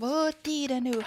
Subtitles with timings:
[0.00, 1.02] Vår tid är nu,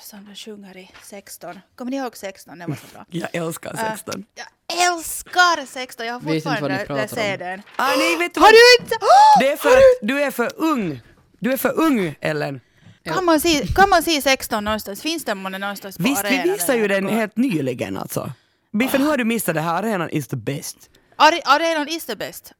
[0.00, 1.60] som de sjunger i 16.
[1.76, 2.58] Kommer ni ihåg 16?
[2.58, 3.04] Det var så bra.
[3.10, 4.14] Jag älskar 16.
[4.14, 6.06] Uh, jag älskar 16!
[6.06, 7.08] Jag har Vet inte vad fortfarande den om.
[7.08, 7.62] CDn.
[7.76, 8.94] Ah, nej, vet du Har du inte?
[8.94, 11.00] Oh, Det är för har att du är för ung.
[11.38, 12.60] Du är för ung, Ellen.
[13.04, 15.02] Kan man, se, kan man se 16 någonstans?
[15.02, 17.12] Finns den månne någonstans på Visst, vi arenan visade ju eller den något?
[17.12, 18.32] helt nyligen alltså.
[18.72, 19.74] Biffen, hur har du missat det här?
[19.82, 20.76] Arenan is the best.
[21.16, 22.52] Are, arenan is the best.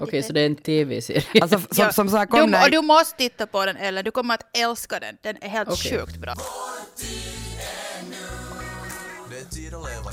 [0.00, 1.24] Okej, så det är en tv-serie.
[1.42, 1.92] Alltså som, Ja.
[1.92, 2.82] som sagt, du, kom du där.
[2.82, 5.16] måste titta på den eller du kommer att älska den.
[5.22, 5.98] Den är helt Okej.
[5.98, 6.34] sjukt bra.
[9.30, 10.10] Det är tid att leva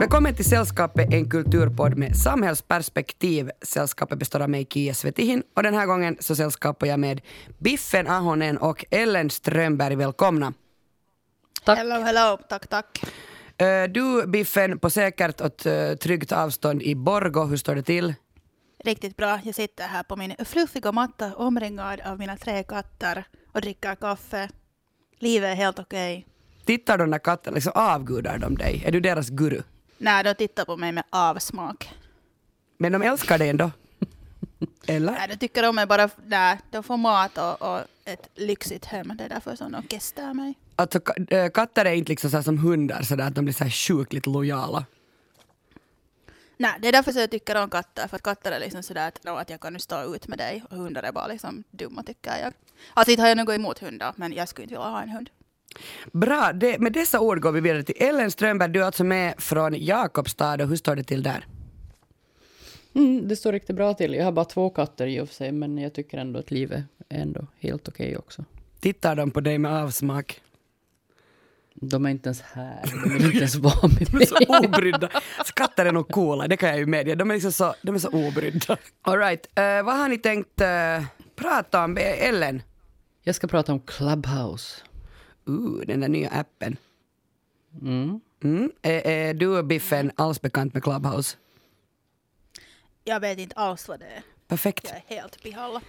[0.00, 3.50] Välkommen till Sällskapet, en kulturpodd med samhällsperspektiv.
[3.62, 7.20] Sällskapet består av mig, Kia Svetihin, och den här gången så sällskapar jag med
[7.58, 9.96] Biffen Ahonen och Ellen Strömberg.
[9.96, 10.52] Välkomna.
[11.64, 11.78] Tack.
[11.78, 12.38] Hello, hello.
[12.48, 13.02] Tack, tack.
[13.56, 17.44] Eh, Du, Biffen, på säkert och eh, tryggt avstånd i Borgo.
[17.44, 18.14] Hur står det till?
[18.84, 19.40] Riktigt bra.
[19.44, 24.48] Jag sitter här på min fluffiga matta omringad av mina tre katter och dricker kaffe.
[25.18, 26.26] Livet är helt okej.
[26.64, 28.82] Tittar de där katterna, liksom avgudar de dig?
[28.86, 29.62] Är du deras guru?
[30.02, 31.94] Nej, de tittar på mig med avsmak.
[32.78, 33.70] Men de älskar dig ändå?
[34.86, 35.12] Eller?
[35.12, 36.10] Nej, de tycker om mig bara...
[36.26, 39.12] Nej, de får mat och, och ett lyxigt hem.
[39.18, 40.54] Det är därför som de gästar mig.
[40.76, 43.54] Alltså, eh, katter är inte liksom så här som hundar, så där, att de blir
[43.54, 44.84] så här sjukligt lojala.
[46.56, 48.08] Nej, det är därför som jag tycker om katter.
[48.08, 50.38] För att katter är liksom sådär att, "Nå, att jag kan nu stå ut med
[50.38, 50.64] dig.
[50.70, 52.52] Och hundar är bara liksom dumma tycker jag.
[52.94, 55.30] Alltså inte har jag något emot hundar, men jag skulle inte vilja ha en hund.
[56.12, 58.70] Bra, det, med dessa ord går vi vidare till Ellen Strömberg.
[58.72, 61.46] Du är alltså med från Jakobstad och hur står det till där?
[62.94, 64.14] Mm, det står riktigt bra till.
[64.14, 66.84] Jag har bara två katter i och för sig, men jag tycker ändå att livet
[67.08, 68.44] är ändå helt okej också.
[68.80, 70.40] Tittar de på dig med avsmak?
[71.74, 72.82] De är inte ens här.
[73.04, 74.26] De vill inte ens vara med De är mig.
[74.26, 75.08] så obrydda.
[75.46, 77.14] Så Katter är nog coola, det kan jag ju medge.
[77.14, 78.76] De är, liksom så, de är så obrydda.
[79.02, 79.46] All right.
[79.58, 81.04] eh, vad har ni tänkt eh,
[81.36, 81.98] prata om?
[82.00, 82.62] Ellen?
[83.22, 84.82] Jag ska prata om Clubhouse.
[85.48, 86.76] Uh, den där nya appen.
[87.80, 88.20] Mm.
[88.44, 88.72] Mm.
[88.82, 91.36] Är, är du och Biffen alls bekant med Clubhouse?
[93.04, 94.22] Jag vet inte alls vad det är.
[94.48, 94.84] Perfekt.
[94.84, 95.80] Jag är helt behalla.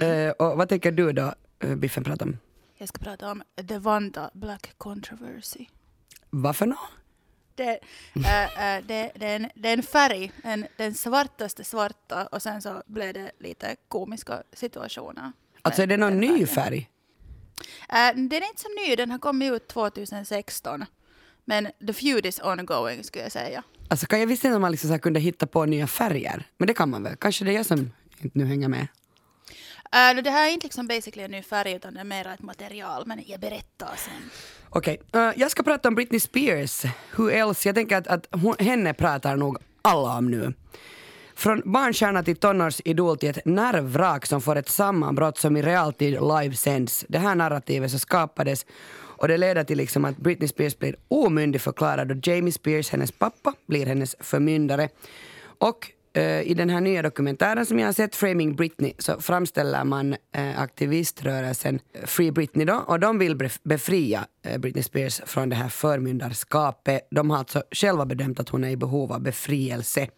[0.00, 2.38] Eh, och vad tänker du då, eh, Biffen, prata om?
[2.78, 5.66] Jag ska prata om The Vanda Black Controversy.
[6.30, 6.76] Vad nå?
[7.54, 7.78] Det,
[8.14, 12.42] äh, äh, det, det, är en, det är en färg, en, den svartaste svarta och
[12.42, 15.32] sen så blev det lite komiska situationer.
[15.62, 16.90] Alltså är det någon ny färg?
[17.88, 20.84] Äh, den är inte så ny, den har kommit ut 2016.
[21.44, 23.62] Men the feud is ongoing skulle jag säga.
[23.88, 26.46] Alltså jag visste inte om man liksom så här kunde hitta på nya färger.
[26.58, 27.16] Men det kan man väl?
[27.16, 28.86] Kanske det är jag som inte nu hänger med.
[29.92, 32.42] Äh, det här är inte liksom basically en ny färg utan det är mer ett
[32.42, 34.30] material, men jag berättar sen.
[34.70, 36.84] Okej, eh, jag ska prata om Britney Spears.
[37.16, 37.68] Who else?
[37.68, 40.52] Jag tänker att, att hon, henne pratar nog alla om nu.
[41.36, 47.04] Från barnstjärna till tonårsidol till ett nervvrak som får ett sammanbrott som i realtid livesänds.
[47.08, 48.66] Det här narrativet så skapades
[49.18, 53.54] och det leder till liksom att Britney Spears blir omyndigförklarad och Jamie Spears, hennes pappa,
[53.66, 54.88] blir hennes förmyndare.
[55.58, 59.84] Och Eh, i den här nya dokumentären som jag har sett, Framing Britney, så framställer
[59.84, 65.56] man eh, aktiviströrelsen Free Britney då, och de vill befria eh, Britney Spears från det
[65.56, 67.08] här förmyndarskapet.
[67.10, 70.08] De har alltså själva bedömt att hon är i behov av befrielse.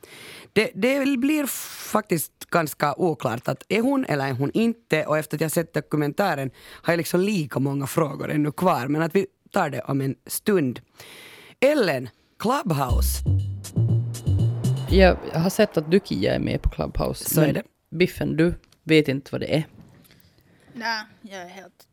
[0.52, 1.46] Det, det blir
[1.90, 5.74] faktiskt ganska oklart att är hon eller är hon inte och efter att jag sett
[5.74, 6.50] dokumentären
[6.82, 10.14] har jag liksom lika många frågor ännu kvar men att vi tar det om en
[10.26, 10.80] stund.
[11.60, 13.22] Ellen, Clubhouse.
[14.90, 17.34] Jag har sett att du, Kia, är med på Clubhouse.
[17.34, 17.62] Så är men det.
[17.90, 18.54] Biffen, du
[18.84, 19.66] vet inte vad det är.
[20.72, 21.86] Nej, jag är helt...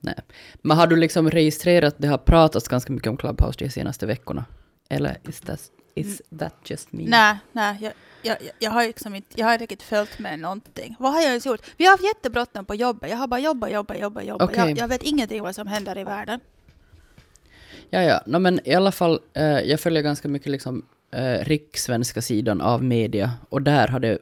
[0.00, 0.14] Nej.
[0.62, 4.44] Men har du liksom registrerat, det har pratats ganska mycket om Clubhouse de senaste veckorna?
[4.88, 5.60] Eller is that,
[5.94, 7.04] is that just me?
[7.08, 10.96] Nej, nej, jag, jag, jag har liksom inte, jag har inte riktigt följt med någonting.
[10.98, 11.60] Vad har jag ens gjort?
[11.76, 13.10] Vi har haft jättebråttom på jobbet.
[13.10, 14.50] Jag har bara jobbat, jobbat, jobbat, jobbat.
[14.50, 14.68] Okej.
[14.68, 16.40] Jag, jag vet ingenting vad som händer i världen.
[17.90, 18.22] Ja, ja.
[18.26, 22.84] No, men i alla fall, eh, jag följer ganska mycket liksom eh, rikssvenska sidan av
[22.84, 24.18] media och där har det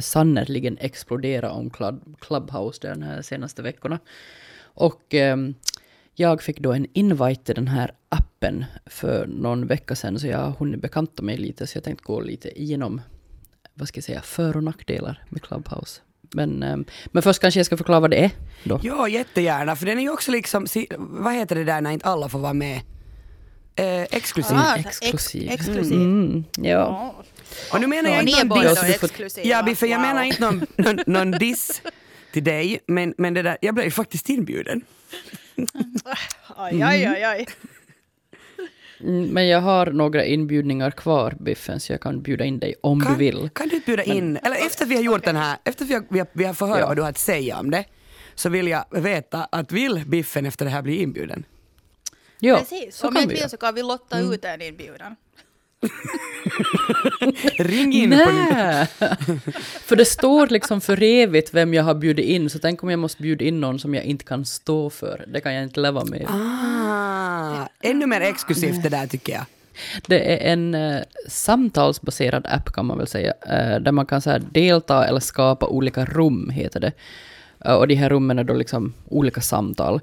[0.00, 3.98] sannerligen exploderat om Club, Clubhouse de här senaste veckorna.
[4.62, 5.36] Och eh,
[6.14, 10.38] jag fick då en invite till den här appen för någon vecka sedan, så jag
[10.38, 13.00] har hunnit bekanta mig lite, så jag tänkte gå lite igenom,
[13.74, 16.00] vad ska jag säga, för och nackdelar med Clubhouse.
[16.34, 18.30] Men, ehm, men först kanske jag ska förklara vad det är
[18.64, 18.80] då.
[18.82, 20.66] Ja, jättegärna, för den är ju också liksom,
[20.98, 22.80] vad heter det där när inte alla får vara med?
[23.76, 24.56] Eh, exklusiv.
[24.56, 25.42] Ah, exklusiv.
[25.50, 25.92] Ex, exklusiv.
[26.00, 26.62] Mm, ja.
[26.70, 27.14] Ja.
[27.72, 29.38] Och nu menar Ja, jag inte är någon diss.
[29.44, 30.06] Ja, Biffe, jag Wow.
[30.06, 31.82] menar inte någon, någon, någon diss
[32.32, 34.80] till dig, men, men det där, jag blev ju faktiskt inbjuden.
[36.56, 37.46] Aj, aj, aj, aj.
[39.00, 43.00] Mm, Men jag har några inbjudningar kvar, Biffen, så jag kan bjuda in dig om
[43.00, 43.48] Kan, du vill.
[43.52, 46.18] kan du bjuda in, eller efter vi har gjort den här, efter vi har, vi
[46.18, 46.86] har, vi har fått höra Ja.
[46.86, 47.84] vad du har att säga om det,
[48.34, 51.44] så vill jag veta att vill Biffen efter det här bli inbjuden?
[52.38, 53.48] Ja, Precis, så om kan inte göra.
[53.48, 55.16] så kan vi lotta ut en inbjudan.
[57.58, 58.86] Ring in på Nej!
[59.80, 62.98] för det står liksom för evigt vem jag har bjudit in, så tänk om jag
[62.98, 65.24] måste bjuda in någon som jag inte kan stå för.
[65.28, 66.26] Det kan jag inte leva med.
[66.28, 69.44] Ah, ännu mer exklusivt det där tycker jag.
[70.06, 74.30] Det är en eh, samtalsbaserad app kan man väl säga, eh, där man kan så
[74.30, 76.92] här, delta eller skapa olika rum, heter det.
[77.64, 80.00] Eh, och de här rummen är då liksom olika samtal.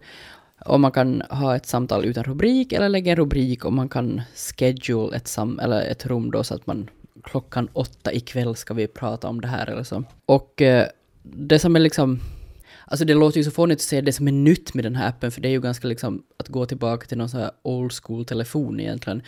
[0.65, 4.21] Och man kan ha ett samtal utan rubrik eller lägga en rubrik och man kan
[4.35, 6.89] schedule ett, sam eller ett rum då så att man
[7.23, 10.03] klockan åtta ikväll ska vi prata om det här eller så.
[10.25, 10.87] Och eh,
[11.23, 12.19] det som är liksom
[12.85, 15.09] Alltså det låter ju så fånigt att säga det som är nytt med den här
[15.09, 17.91] appen, för det är ju ganska liksom att gå tillbaka till någon sån här old
[17.93, 19.21] school telefon egentligen.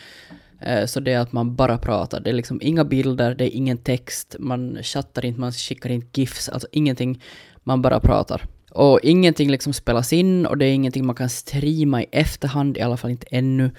[0.59, 3.57] Eh, så det är att man bara pratar, det är liksom inga bilder, det är
[3.57, 7.21] ingen text, man chattar inte, man skickar inte GIFs, alltså ingenting,
[7.63, 8.45] man bara pratar.
[8.75, 12.81] Och ingenting liksom spelas in och det är ingenting man kan streama i efterhand, i
[12.81, 13.71] alla fall inte ännu.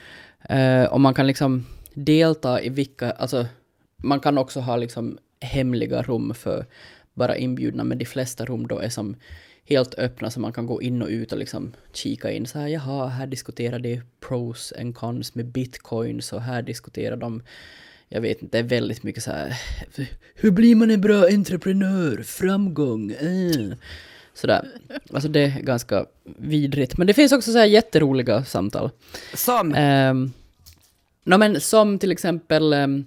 [0.50, 3.46] Uh, Och man kan liksom delta i vilka, alltså
[3.96, 6.66] man kan också ha liksom hemliga rum för
[7.14, 9.16] bara inbjudna, men de flesta rum då är som
[9.68, 12.68] helt öppna så man kan gå in och ut och liksom kika in så här,
[12.68, 17.42] jaha, här diskuterar de pros and cons med bitcoins och här diskuterar de,
[18.08, 19.60] jag vet inte, det är väldigt mycket så här,
[20.34, 23.76] hur blir man en bra entreprenör, framgång, eh.
[24.34, 24.68] Sådär.
[25.12, 26.06] Alltså det är ganska
[26.38, 26.96] vidrigt.
[26.98, 28.90] Men det finns också så här jätteroliga samtal.
[29.34, 30.32] Som, Um,
[31.24, 33.04] no, men som till exempel, ehm,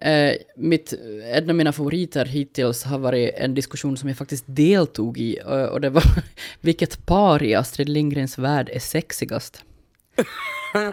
[0.00, 0.94] eh, mitt,
[1.32, 5.68] en av mina favoriter hittills har varit en diskussion som jag faktiskt deltog i, och,
[5.68, 6.02] och det var
[6.60, 9.62] vilket par i Astrid Lindgrens värld är sexigast?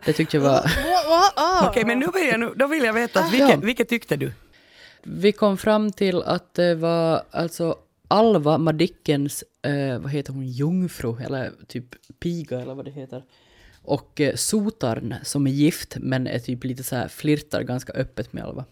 [0.06, 0.72] Det tyckte jag var...
[1.70, 3.30] okej men nu vill jag, nu, då vill jag veta, Ja.
[3.32, 4.32] vilket, vilket tyckte du?
[5.04, 7.76] Vi kom fram till att det var alltså
[8.08, 11.86] Alva Madickens, eh, vad heter hon, jungfru, eller typ
[12.20, 13.24] piga eller vad det heter.
[13.82, 18.34] Och eh, Sotarn som är gift men är typ lite så här flirtar ganska öppet
[18.34, 18.66] med Alva.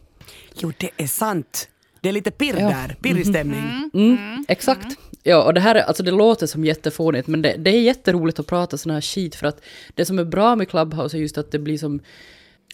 [0.56, 1.70] Jo, det är sant.
[2.02, 2.70] Det är lite pirr Ja.
[2.70, 3.90] där, pirrig stämning.
[3.94, 4.98] Mm, exakt.
[5.24, 8.40] Ja, och det här är, alltså det låter som jättefånigt, men det, det är jätteroligt
[8.40, 9.62] att prata sån här skit, för att
[9.96, 12.00] det som är bra med Clubhouse är just att det blir som,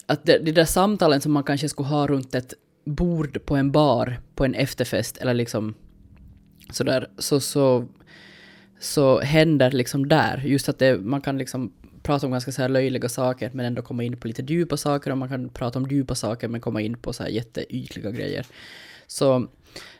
[0.05, 2.53] att det, de där samtalen som man kanske skulle ha runt ett
[2.85, 5.73] bord på en bar, på en efterfest, eller liksom
[6.71, 7.87] sådär, så, så,
[8.79, 11.73] så händer liksom där, just att det, man kan liksom
[12.03, 15.11] prata om ganska så här löjliga saker, men ändå komma in på lite djupa saker,
[15.11, 18.45] och man kan prata om djupa saker, men komma in på så här jätteytliga grejer.
[19.07, 19.47] Så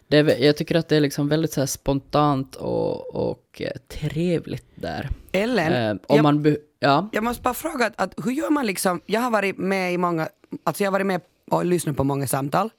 [0.08, 5.10] det jag tycker att det är liksom väldigt så spontant och, och eh, trevligt där.
[5.32, 7.10] Ellen, Eh, om jag, man ja.
[7.12, 9.98] jag måste bara fråga, att, att hur gör man liksom, jag har varit med i
[9.98, 10.28] många,
[10.64, 11.22] alltså jag har varit med
[11.52, 12.70] och lyssnat på många samtal.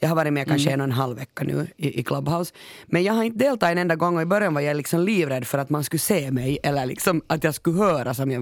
[0.00, 2.54] Jag har varit med kanske en och en halv vecka nu i, i Clubhouse.
[2.86, 5.46] Men jag har inte deltagit en enda gång och i början var jag liksom livrädd
[5.46, 8.40] för att man skulle se mig eller liksom att jag skulle höra som jag,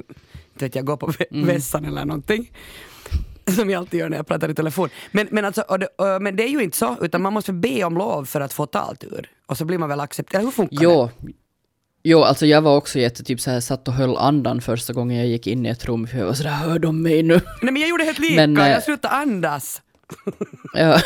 [0.53, 2.51] inte vet jag, går på vä- vässan eller någonting.
[3.57, 4.89] Som jag alltid gör när jag pratar i telefon.
[5.13, 7.53] Men, men, alltså, och det, och, men det är ju inte så, utan man måste
[7.53, 9.29] be om lov för att få taltur.
[9.47, 10.45] Och så blir man väl accepterad.
[10.45, 10.85] Hur funkar det?
[10.85, 11.11] Jo,
[12.03, 15.17] jo, alltså jag var också jätte typ så här satt och höll andan första gången
[15.19, 17.35] jag gick in i ett rum, för jag var sådär, hör de mig nu?
[17.63, 19.83] Nej men jag gjorde helt lika, Men, eh, jag slutade andas.
[20.75, 21.01] Ja.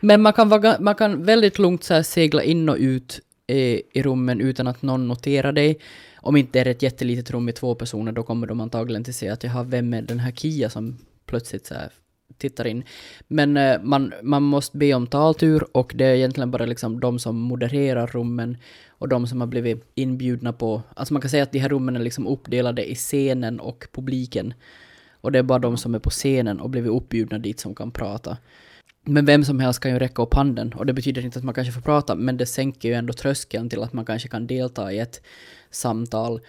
[0.00, 3.82] Men man kan, vara, man kan väldigt lugnt så här segla in och ut i,
[3.92, 5.78] i rummen utan att någon noterar dig.
[6.16, 9.14] Om inte det är ett jättelitet rum med två personer, då kommer de antagligen till
[9.14, 11.90] se att jag har vem är den här Kia som plötsligt så här
[12.38, 12.84] tittar in.
[13.28, 17.18] Men eh, man, man måste be om taltur och det är egentligen bara liksom de
[17.18, 18.56] som modererar rummen
[18.88, 21.96] och de som har blivit inbjudna på, alltså man kan säga att de här rummen
[21.96, 24.54] är liksom uppdelade i scenen och publiken.
[25.20, 27.90] Och det är bara de som är på scenen och blivit uppbjudna dit som kan
[27.90, 28.36] prata.
[29.04, 31.54] Men vem som helst kan ju räcka upp handen och det betyder inte att man
[31.54, 34.92] kanske får prata men det sänker ju ändå tröskeln till att man kanske kan delta
[34.92, 35.22] i ett
[35.70, 36.40] samtal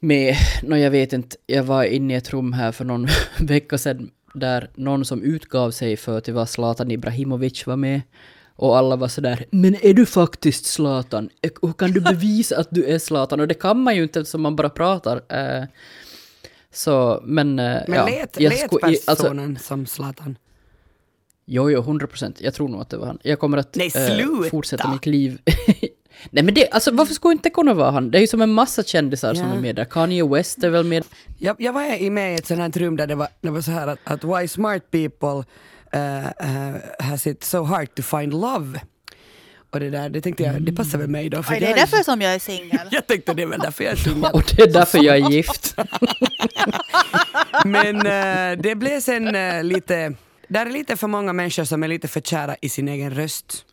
[0.00, 3.08] med, nå jag vet inte, jag var inne i ett rum här för någon
[3.40, 8.00] vecka sedan där någon som utgav sig för att vara Zlatan Ibrahimovic var med
[8.56, 11.30] och alla var sådär ”men är du faktiskt Zlatan?
[11.60, 14.42] Och kan du bevisa att du är Zlatan?” och det kan man ju inte eftersom
[14.42, 15.22] man bara pratar.
[16.76, 17.58] Så, men...
[17.58, 20.38] eh, Men ja, lät, jag lät alltså- personen som Zlatan?
[21.46, 22.40] Jo, jo, 100 procent.
[22.40, 23.18] Jag tror nog att det var han.
[23.22, 25.38] Jag kommer att Nej, eh, fortsätta mitt liv.
[26.30, 28.10] Nej men det, alltså varför skulle inte kunna vara han?
[28.10, 29.54] Det är ju som en massa kändisar som Ja.
[29.54, 29.84] är med där.
[29.84, 31.04] Kanye West är väl med.
[31.38, 33.60] Jag, jag var i med i ett sånt här rum där det var, det var
[33.60, 35.44] så här att, att why smart people
[35.94, 38.80] uh, uh, has it so hard to find love.
[39.70, 41.42] Och det där, det tänkte jag, det passar väl mig då.
[41.42, 42.78] För Oj, det är jag, därför som jag är singel.
[42.90, 44.30] jag tänkte det är väl därför jag är singel.
[44.32, 45.76] Och det är därför jag är gift.
[47.64, 50.12] Men eh, det blev sen eh, lite,
[50.48, 53.64] där är lite för många människor som är lite för kära i sin egen röst.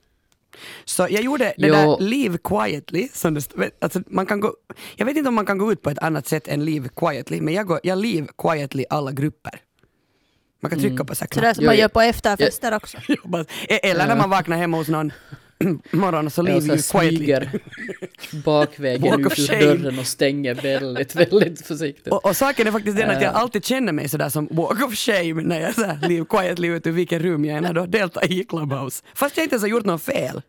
[0.86, 1.74] Så jag gjorde det Jo.
[1.74, 3.48] där Leave Quietly, som det,
[3.82, 4.54] alltså man kan gå,
[4.96, 7.42] jag vet inte om man kan gå ut på ett annat sätt än Leave Quietly,
[7.42, 9.60] men jag, går, jag Leave Quietly alla grupper.
[10.62, 12.98] Man kan trycka på så här Så där som Jo, man gör på efterfester också.
[13.68, 15.12] E- Eller när man vaknar hemma hos någon
[15.92, 17.18] morgon så Jag Leave you så Quietly.
[17.18, 17.50] smyger
[18.46, 22.08] bakvägen ut ur dörren och stänger väldigt, väldigt försiktigt.
[22.14, 23.36] Och, och saken är faktiskt den att jag Eh.
[23.40, 26.88] alltid känner mig sådär som walk of shame när jag så här, leave quietly ut
[26.88, 29.04] ur vilket rum jag än har deltar i Clubhouse.
[29.16, 30.42] Fast jag inte ens har gjort något fel.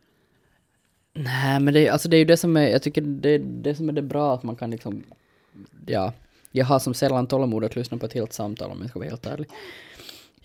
[1.17, 3.89] Nej, men det, alltså det är ju det som är, jag tycker det, det som
[3.89, 5.03] är det bra att man kan liksom,
[5.87, 6.13] ja,
[6.53, 9.09] jag har som sällan tålamod att lyssna på ett helt samtal om jag ska vara
[9.09, 9.49] helt ärlig.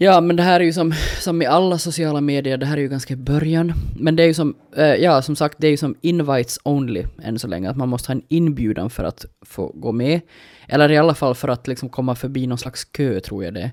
[0.02, 2.82] Ja, men det här är ju som, som i alla sociala medier, det här är
[2.82, 3.74] ju ganska i början.
[3.96, 7.06] Men det är ju som, eh, ja som sagt, det är ju som invites only
[7.24, 10.22] än så länge, att man måste ha en inbjudan för att få gå med.
[10.68, 13.62] Eller i alla fall för att liksom komma förbi någon slags kö, tror jag det
[13.62, 13.72] är.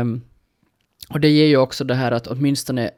[0.00, 0.20] Ehm,
[1.08, 2.90] och det ger ju också det här att åtminstone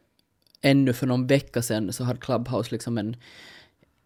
[0.63, 3.17] ännu för någon vecka sedan så hade Clubhouse liksom en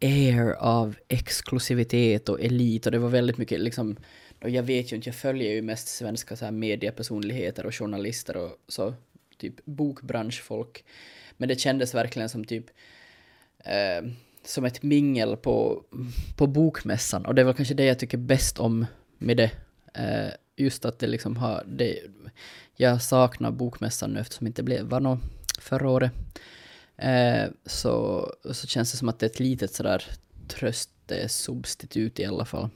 [0.03, 3.97] air av exklusivitet och elit och det var väldigt mycket liksom
[4.40, 8.37] och jag vet ju inte, jag följer ju mest svenska så här mediepersonligheter och journalister
[8.37, 8.95] och så,
[9.38, 10.85] typ bokbranschfolk.
[11.37, 12.66] Men det kändes verkligen som typ
[13.64, 14.11] eh,
[14.45, 15.85] som ett mingel på,
[16.37, 18.87] på bokmässan och det är väl kanske det jag tycker bäst om
[19.18, 19.50] med det.
[19.95, 21.99] Eh, just att det liksom har, det,
[22.76, 25.18] jag saknar bokmässan nu eftersom det inte blev, var nog
[25.61, 26.12] förra året.
[26.97, 30.04] Eh, så, så känns det som att det är ett litet sådär
[30.49, 32.68] tröstsubstitut i alla fall.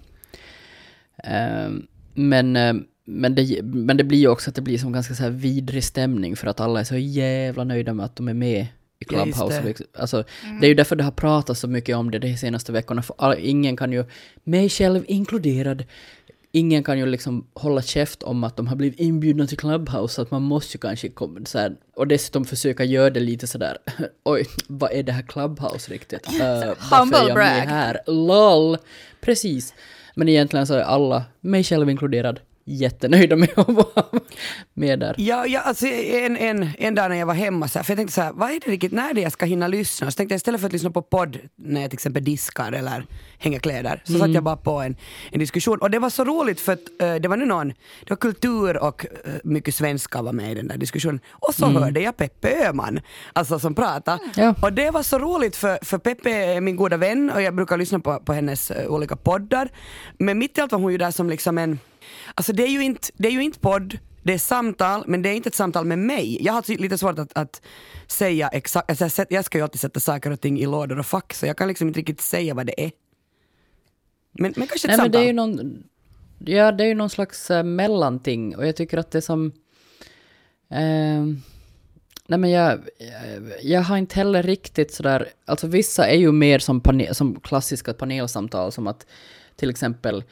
[1.22, 1.70] Eh,
[2.14, 2.74] men, eh,
[3.04, 5.84] men, det, men det blir ju också att det blir som ganska så här vidrig
[5.84, 8.66] stämning för att alla är så jävla nöjda med att de är med
[9.00, 9.60] i Ja, Clubhouse.
[9.60, 9.68] det.
[9.68, 9.86] Liksom.
[9.98, 10.24] Alltså,
[10.60, 13.02] Det är ju därför det har pratats så mycket om det de senaste veckorna.
[13.02, 14.04] För ingen kan ju,
[14.44, 15.84] mig själv inkluderad,
[16.52, 20.22] ingen kan ju liksom hålla käft om att de har blivit inbjudna till Clubhouse, så
[20.22, 23.78] att man måste ju kanske komma så här, och dessutom försöka göra det lite sådär,
[24.24, 26.26] oj, vad är det här Clubhouse riktigt?
[26.32, 26.38] Uh,
[26.90, 27.46] varför Humble är jag brag.
[27.46, 28.00] med här?
[28.06, 28.78] LOL!
[29.20, 29.74] Precis.
[30.14, 34.04] Men egentligen så är alla, mig själv inkluderad, jättenöjda med att vara
[34.74, 35.14] med där.
[35.18, 37.98] Ja, ja alltså en, en, en dag när jag var hemma, så här, för jag
[37.98, 40.10] tänkte så här, vad är det riktigt, när är det jag ska hinna lyssna?
[40.10, 43.06] Så tänkte jag istället för att lyssna på podd när jag till exempel diskar eller
[43.38, 44.96] hänger kläder, så satt jag bara på en,
[45.30, 45.78] en diskussion.
[45.78, 48.76] Och det var så roligt för att eh, det var nu någon, det var kultur
[48.76, 51.20] och eh, mycket svenska var med i den där diskussionen.
[51.30, 53.00] Och så hörde jag Peppe Öhman,
[53.32, 54.18] alltså som pratade.
[54.36, 54.54] Ja.
[54.62, 57.76] Och det var så roligt för, för Peppe är min goda vän och jag brukar
[57.76, 59.68] lyssna på, på hennes eh, olika poddar.
[60.18, 61.78] Men mitt i allt var hon ju där som liksom en,
[62.34, 65.28] alltså det är ju inte, det är ju inte podd, det är samtal, men det
[65.28, 66.38] är inte ett samtal med mig.
[66.40, 67.62] Jag har lite svårt att, att
[68.06, 71.34] säga exakt, alltså jag, ska ju alltid sätta saker och ting i lådor och fack,
[71.34, 72.90] så jag kan liksom inte riktigt säga vad det är.
[74.32, 75.22] Men, men kanske ett Nej men det samtal.
[75.22, 75.84] är ju någon,
[76.38, 79.52] ja det är ju någon slags äh, mellanting och jag tycker att det som,
[80.70, 81.42] ehm,
[82.26, 86.58] nej men jag, jag, jag har inte heller riktigt sådär, alltså vissa är ju mer
[86.58, 89.06] som, pane, som klassiska panelsamtal som att
[89.56, 90.24] till exempel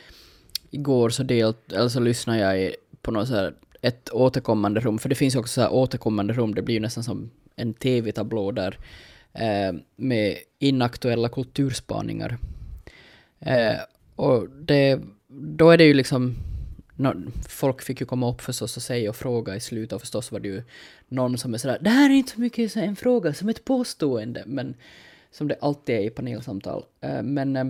[0.70, 5.08] igår så delt, alltså lyssnade jag i, på något så här, ett återkommande rum, för
[5.08, 8.52] det finns ju också så här återkommande rum, det blir ju nästan som en tv-tablå
[8.52, 8.78] där,
[9.32, 12.38] eh, med inaktuella kulturspaningar.
[13.38, 13.76] Eh,
[14.16, 16.36] och det, då är det ju liksom,
[17.48, 20.40] folk fick ju komma upp förstås och säga och fråga i slutet och förstås var
[20.40, 20.62] det ju
[21.08, 24.42] någon som är sådär, det här är inte så mycket en fråga som ett påstående,
[24.46, 24.74] men
[25.30, 26.84] som det alltid är i panelsamtal.
[27.00, 27.64] Eh, men, eh,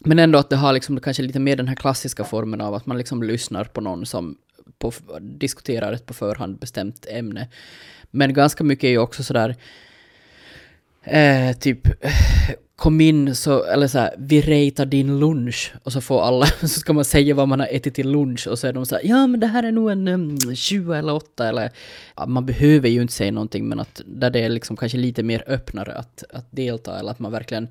[0.00, 2.86] men ändå att det har liksom kanske lite mer den här klassiska formen av att
[2.86, 4.36] man liksom lyssnar på någon som
[4.78, 7.48] på, diskuterar ett på förhand bestämt ämne.
[8.10, 9.56] Men ganska mycket är ju också sådär,
[11.02, 12.12] eh, typ eh,
[12.76, 16.68] kom in så, eller så här, vi ratear din lunch och så får alla, så
[16.68, 19.02] ska man säga vad man har ätit till lunch och så är de så här,
[19.04, 21.70] ja men det här är nog en mm, um, 20 eller 8 eller,
[22.16, 25.22] ja, man behöver ju inte säga någonting men att där det är liksom kanske lite
[25.22, 27.68] mer öppnare att, att delta eller att man verkligen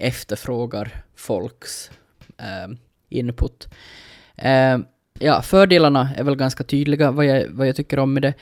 [0.00, 1.90] efterfrågar folks
[2.38, 2.76] eh,
[3.08, 3.68] input.
[4.36, 4.78] Eh,
[5.18, 8.34] ja, fördelarna är väl ganska tydliga vad jag, vad jag tycker om med det.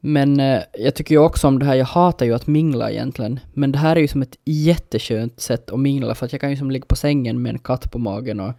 [0.00, 3.40] Men eh, jag tycker ju också om det här, jag hatar ju att mingla egentligen.
[3.52, 6.50] Men det här är ju som ett jätteskönt sätt att mingla för att jag kan
[6.50, 8.52] ju som ligga på sängen med en katt på magen och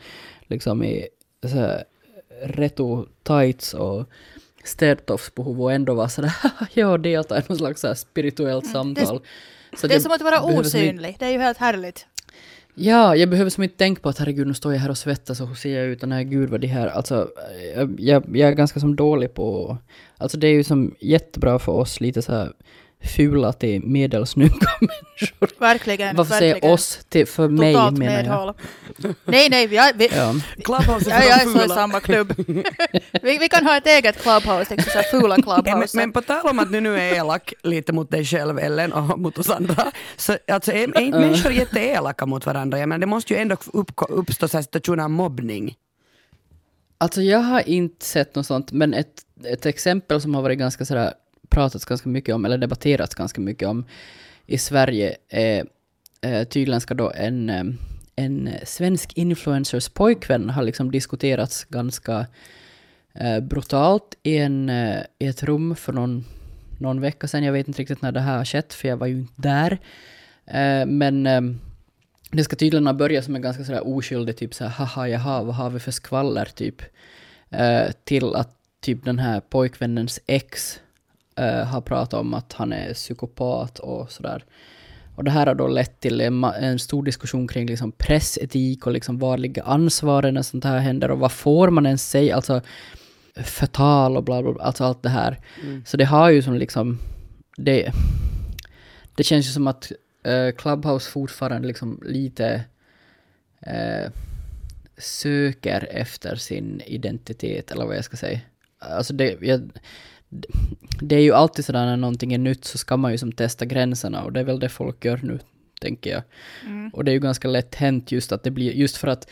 [0.47, 1.07] liksom i
[1.41, 1.83] så här,
[2.43, 4.09] reto tights och
[4.63, 6.33] städtofsbehov och ändå vara sådär
[6.73, 9.05] ja, delta i någon slags så här spirituellt samtal.
[9.77, 11.15] Så att Det är som att vara osynlig.
[11.19, 12.07] Det är ju helt härligt.
[12.77, 15.41] Ja, jag behöver som inte tänka på att herregud, nu står jag här och svettas
[15.41, 17.29] och hur ser jag ut och nej gud vad det här, alltså
[17.75, 19.77] jag, jag, jag är ganska som dålig på,
[20.17, 22.53] alltså det är ju som jättebra för oss lite så här
[23.05, 25.59] fula till medelsnygga människor.
[25.59, 26.15] Verkligen.
[26.15, 26.59] Varför verkligen.
[26.59, 28.23] säger oss till, för mig Totalt menar jag.
[28.23, 28.53] medhåll.
[29.25, 30.33] Nej, nej, vi, vi, Ja.
[30.63, 32.33] Clubhouse är jag för är i samma klubb.
[33.21, 35.97] vi, vi kan ha ett eget clubhouse, liksom så här fula Men, clubhouse.
[35.97, 39.19] men på tal om att du nu är elak lite mot dig själv Ellen och
[39.19, 39.91] mot oss andra.
[40.17, 42.79] Så alltså är, är inte människor jätteelaka mot varandra?
[42.79, 45.75] Jag menar, det måste ju ändå upp, uppstå så här situationer av mobbning.
[46.97, 50.85] Alltså jag har inte sett något sånt, men ett, ett exempel som har varit ganska
[50.85, 51.13] sådär,
[51.49, 53.85] pratats ganska mycket om, eller debatterats ganska mycket om
[54.45, 55.65] i Sverige är
[56.21, 57.63] eh, tydligen ska då en, eh,
[58.15, 62.27] en svensk influencers pojkvän ha liksom diskuterats ganska
[63.13, 66.25] eh, brutalt i, en, eh, i ett rum för någon,
[66.79, 67.43] någon vecka sedan.
[67.43, 69.71] Jag vet inte riktigt när det här har skett, för jag var ju inte där.
[70.45, 71.41] Eh, men eh,
[72.31, 75.55] det ska tydligen ha börjat som en ganska sådär oskyldig typ såhär haha jaha vad
[75.55, 76.81] har vi för skvaller typ.
[77.49, 80.79] Eh, till att typ den här pojkvännens ex
[81.35, 84.45] eh, har pratat om att han är psykopat och sådär.
[85.15, 88.93] Och det här har då lett till en, en stor diskussion kring liksom pressetik och
[88.93, 92.61] liksom var ligger ansvaret när sånt här händer och vad får man ens säga, alltså
[93.35, 95.39] förtal och bla bla, bla alltså allt det här.
[95.85, 96.99] Så det har ju som liksom,
[97.57, 97.91] det,
[99.15, 99.91] det känns ju som att
[100.23, 102.63] eh, Clubhouse fortfarande liksom lite
[103.61, 104.11] eh,
[104.97, 108.39] söker efter sin identitet, eller vad jag ska säga.
[108.79, 109.69] Alltså det, jag,
[110.41, 110.47] det-
[111.01, 113.65] det är ju alltid sådär när någonting är nytt så ska man ju som testa
[113.65, 115.39] gränserna och det är väl det folk gör nu,
[115.81, 116.21] tänker jag.
[116.93, 119.27] Och det är ju ganska lätt hänt just att det blir, just för att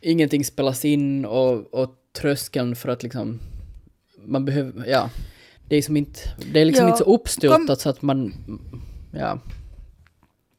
[0.00, 3.40] ingenting spelas in och, och tröskeln för att liksom,
[4.26, 5.10] man behöver, ja.
[5.68, 6.20] Det är som inte,
[6.52, 8.34] det är liksom Ja, inte så uppstyltat kom- så att man,
[9.12, 9.38] ja.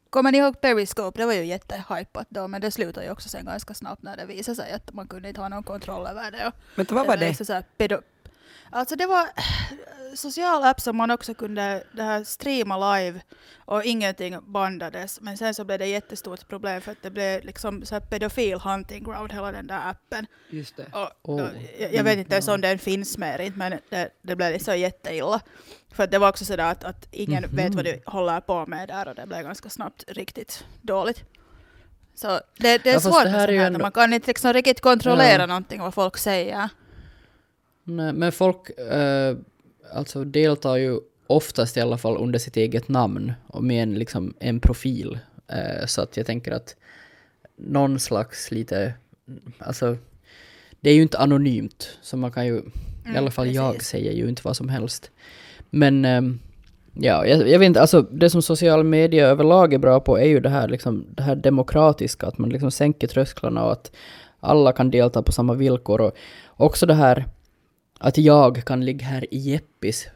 [0.10, 1.20] Kommer ni ihåg Periscope?
[1.22, 4.25] Det var ju jättehypat då, men det slutade ju också sen ganska snabbt när det
[4.25, 6.48] visade sig att man kunde inte ha någon kontroll över det.
[6.48, 7.36] Och Men vad var blev det?
[7.36, 7.63] Så så här
[8.75, 13.22] alltså det var eh, social app som man också kunde det här streama live
[13.65, 15.22] och ingenting bandades.
[15.22, 18.59] Men sen så blev det jättestort problem för att det blev liksom så här pedofil
[18.59, 20.25] hunting ground hela den där appen.
[20.50, 20.85] Just det.
[20.94, 21.42] Och, Oh.
[21.44, 24.59] och, jag, jag vet inte ens om den finns mer inte, men det, det blev
[24.59, 25.42] så jätteilla.
[25.94, 27.55] För att det var också sådär att, att ingen Mhm.
[27.55, 31.24] vet vad de håller på med där och det blev ganska snabbt riktigt dåligt.
[32.16, 34.27] Så det, det är Ja, svårt det med här sånt här, ändå- man kan inte
[34.27, 35.46] liksom riktigt kontrollera Ja.
[35.46, 36.70] någonting vad folk säger.
[37.87, 39.35] Nej, men folk eh,
[39.93, 44.33] alltså deltar ju oftast i alla fall under sitt eget namn och med en, liksom,
[44.39, 45.19] en profil.
[45.48, 46.75] Eh, så att jag tänker att
[47.57, 48.93] någon slags lite,
[49.59, 49.98] alltså
[50.81, 52.61] det är ju inte anonymt, så man kan ju, i
[53.05, 53.87] Mm, alla fall jag precis.
[53.89, 55.11] säger ju inte vad som helst.
[55.69, 56.39] Men ehm,
[56.93, 60.25] ja, jag, jag vet inte, alltså det som social media överlag är bra på är
[60.25, 63.91] ju det här, liksom, det här demokratiska, att man liksom sänker trösklarna och att
[64.39, 66.01] alla kan delta på samma villkor.
[66.01, 66.13] Och
[66.57, 67.25] också det här
[68.05, 70.07] att jag kan ligga här i Jeppis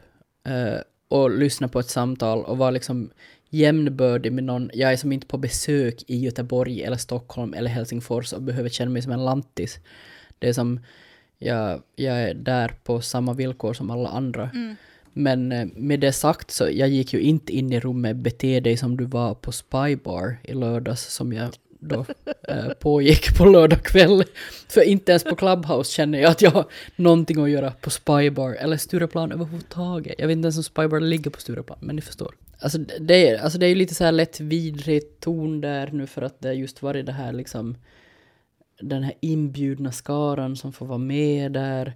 [0.44, 3.10] eh, och lyssna på ett samtal och vara liksom
[3.48, 4.70] jämnbördig med någon.
[4.74, 8.90] Jag är som inte på besök i Göteborg eller Stockholm eller Helsingfors och behöver känna
[8.90, 9.78] mig som en lantis.
[10.38, 10.80] Det är som,
[11.38, 14.50] jag, jag är där på samma villkor som alla andra.
[14.54, 14.76] Mm.
[15.12, 18.76] Men eh, med det sagt så jag gick ju inte in i rummet bete dig
[18.76, 21.50] som du var på Spybar i lördags som jag
[21.80, 22.04] då
[22.48, 24.24] eh, pågick på lördag kväll.
[24.68, 26.64] För inte ens på Clubhouse känner jag att jag har
[26.96, 30.14] någonting att göra på Spybar eller Stureplan överhuvudtaget.
[30.18, 32.34] Jag vet inte ens om Spybar ligger på Stureplan, men ni förstår.
[32.58, 36.06] Alltså det är, alltså det är ju lite så här lätt vidrig ton där nu
[36.06, 37.76] för att det just varit det här liksom
[38.80, 41.86] den här inbjudna skaran som får vara med där.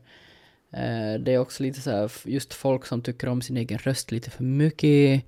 [0.73, 4.13] Eh, det är också lite så här, just folk som tycker om sin egen röst
[4.13, 5.25] lite för mycket.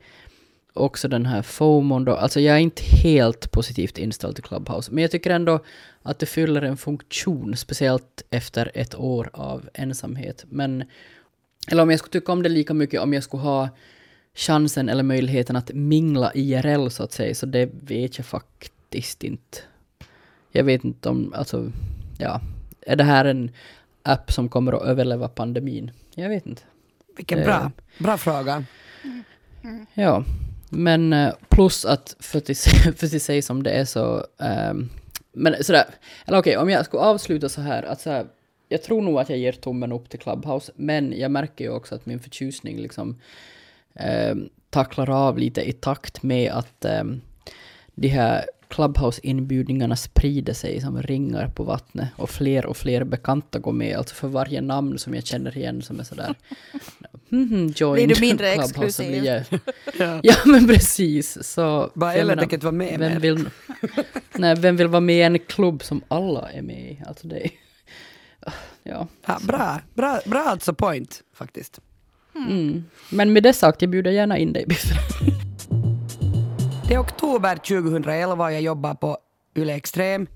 [0.76, 5.02] Också den här FOMON då, alltså jag är inte helt positivt inställd till Clubhouse, men
[5.02, 5.60] jag tycker ändå
[6.02, 10.44] att det fyller en funktion, speciellt efter ett år av ensamhet.
[10.48, 10.84] Men,
[11.68, 13.68] eller om jag skulle tycka om det lika mycket om jag skulle ha
[14.34, 19.58] chansen eller möjligheten att mingla IRL så att säga, så det vet jag faktiskt inte.
[20.52, 21.72] Jag vet inte om, alltså,
[22.18, 22.40] ja,
[22.80, 23.50] är det här en
[24.02, 25.90] app som kommer att överleva pandemin?
[26.14, 26.62] Jag vet inte.
[27.16, 27.44] Vilken Eh.
[27.44, 28.64] bra, bra fråga.
[29.94, 30.24] Ja,
[30.70, 32.46] men eh, plus att för att,
[32.98, 34.24] för att säga som det är så...
[34.70, 34.90] um,
[35.33, 35.85] men sådär,
[36.26, 38.26] eller okej, om jag skulle avsluta så här, att så här,
[38.68, 41.94] jag tror nog att jag ger tummen upp till Clubhouse, men jag märker ju också
[41.94, 43.20] att min förtjusning liksom
[44.31, 47.20] um, tacklar av lite i takt med att um,
[47.94, 53.72] de här Clubhouse-inbjudningarna sprider sig som ringar på vattnet och fler och fler bekanta går
[53.72, 53.96] med.
[53.96, 56.35] Alltså för varje namn som jag känner igen som är sådär...
[57.33, 59.24] Mm, join Blir du mindre exklusiv?
[59.24, 59.42] jag-
[59.98, 60.20] Ja.
[60.22, 61.38] Ja men precis.
[61.52, 63.20] Så, Bara eller inte vara med vem mer.
[63.20, 63.48] vill,
[64.35, 67.02] nej, vem vill vara med i en klubb som alla är med i?
[67.07, 67.50] Alltså det är,
[68.83, 69.07] ja.
[69.26, 71.81] Ja, bra, bra, bra alltså point faktiskt.
[72.35, 72.85] Mm.
[73.11, 74.66] Men med det sagt, jag bjuder gärna in dig.
[76.88, 79.18] Det är oktober 2011 och jag jobbar på
[79.57, 80.27] Yle Extrem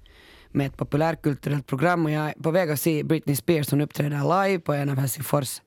[0.51, 4.47] med ett populärkulturellt program och jag är på väg att se Britney Spears som uppträder
[4.47, 5.61] live på en av Helsingfors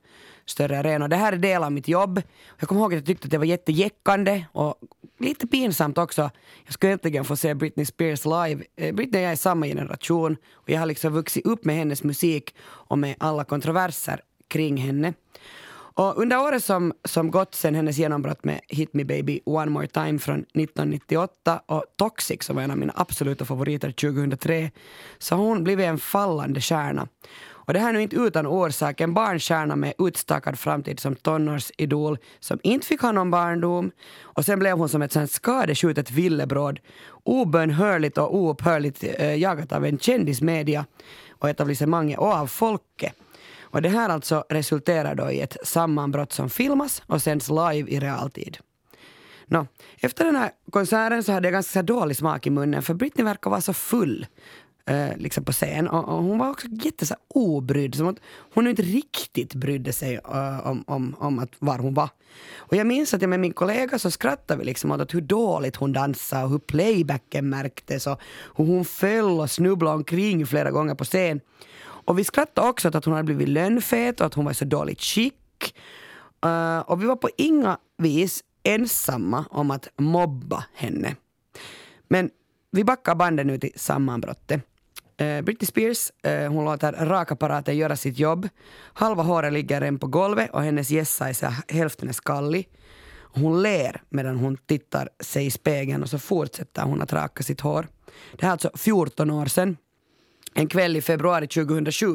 [0.46, 1.08] större arenor.
[1.08, 2.22] Det här är del av mitt jobb.
[2.58, 4.74] Jag kommer ihåg att jag tyckte att det var jättejäckande och
[5.18, 6.30] lite pinsamt också.
[6.64, 8.64] Jag skulle äntligen få se Britney Spears live.
[8.76, 12.02] Eh, Britney och jag är samma generation och jag har liksom vuxit upp med hennes
[12.02, 15.14] musik och med alla kontroverser kring henne.
[15.96, 19.86] Och under året som, som gått sen hennes genombrott med Hit Me Baby One More
[19.86, 24.70] Time från 1998 och Toxic som var en av mina absoluta favoriter 2003
[25.18, 27.08] så har hon blivit en fallande stjärna.
[27.66, 32.18] Och det här är nu inte utan orsak, en barnstjärna med utstakad framtid som tonårsidol
[32.40, 33.90] som inte fick ha någon barndom
[34.22, 36.80] och sen blev hon som ett sånt skadeskjutet villebråd
[37.22, 40.86] obönhörligt och oupphörligt eh, jagat av en kändismedia
[41.38, 43.14] och etablissemanget och av folket.
[43.74, 48.00] Och det här alltså resulterar då i ett sammanbrott som filmas och sänds live i
[48.00, 48.58] realtid.
[49.46, 53.24] Nå, efter den här konserten så hade jag ganska dålig smak i munnen för Britney
[53.24, 54.26] verkar vara så full
[54.86, 57.94] eh, liksom på scen och, och hon var också jätte så obrydd.
[57.94, 58.16] Som att
[58.54, 62.08] hon inte riktigt brydde sig uh, om, om, om att var hon var.
[62.56, 65.20] Och jag minns att jag med min kollega så skrattade vi liksom åt att hur
[65.20, 68.20] dåligt hon dansade och hur playbacken märktes och
[68.56, 71.40] hur hon föll och snubblade omkring flera gånger på scen.
[72.04, 74.54] Och vi skrattade också åt att hon hade blivit lönnfet och att hon var i
[74.54, 75.74] så dåligt skick.
[76.46, 81.16] Uh, och vi var på inga vis ensamma om att mobba henne.
[82.08, 82.30] Men
[82.70, 84.62] vi backar banden nu till sammanbrottet.
[85.20, 88.48] Uh, Britney Spears, uh, hon låter rakapparaten göra sitt jobb.
[88.92, 92.68] Halva håret ligger redan på golvet och hennes gässa är så hälften är skallig.
[93.34, 97.60] Hon ler medan hon tittar sig i spegeln och så fortsätter hon att raka sitt
[97.60, 97.86] hår.
[98.32, 99.76] Det här är alltså 14 år sedan.
[100.54, 102.08] En kväll i februari 2007.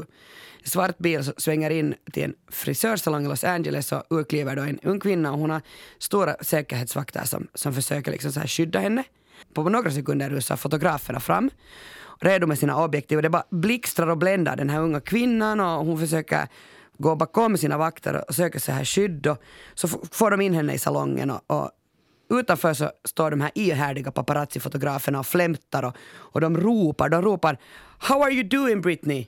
[0.63, 4.61] En svart bil svänger in till en frisörsalong i Los Angeles och ur kliver då
[4.61, 5.61] en ung kvinna och hon har
[5.99, 9.03] stora säkerhetsvakter som, som försöker liksom så här skydda henne.
[9.53, 11.49] På några sekunder rusar fotograferna fram
[12.19, 15.85] redo med sina objektiv och det bara blixtrar och bländar den här unga kvinnan och
[15.85, 16.47] hon försöker
[16.97, 19.37] gå bakom sina vakter och söker så här skydd och
[19.73, 21.71] så får de in henne i salongen och, och
[22.29, 27.57] utanför så står de här ihärdiga paparazzi-fotograferna och flämtar och, och de ropar, de ropar
[27.99, 29.27] How are you doing Britney?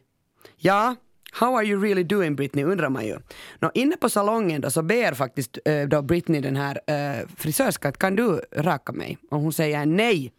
[0.58, 0.96] Ja,
[1.34, 3.18] How are you really doing Britney undrar man ju.
[3.60, 7.28] Nå, inne på salongen då så ber faktiskt eh, då Britney den här eh, äh,
[7.38, 9.18] frisörskan att kan du raka mig?
[9.30, 10.32] Och hon säger nej.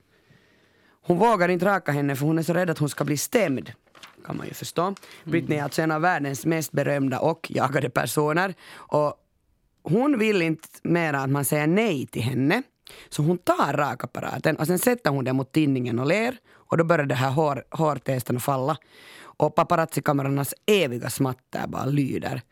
[1.02, 3.72] Hon vågar inte raka henne för hon är så rädd att hon ska bli stämd.
[4.26, 4.94] Kan man ju förstå.
[5.24, 8.54] Britney är alltså en av världens mest berömda och jagade personer.
[8.74, 9.14] Och
[9.82, 12.62] hon vill inte mera att man säger nej till henne.
[13.08, 16.36] Så hon tar rakapparaten och sen sätter hon den mot tinningen och ler.
[16.50, 18.76] Och då börjar det här hår, hårtesten falla.
[19.20, 22.42] Och paparazzi-kamerornas eviga smatter bara lyder.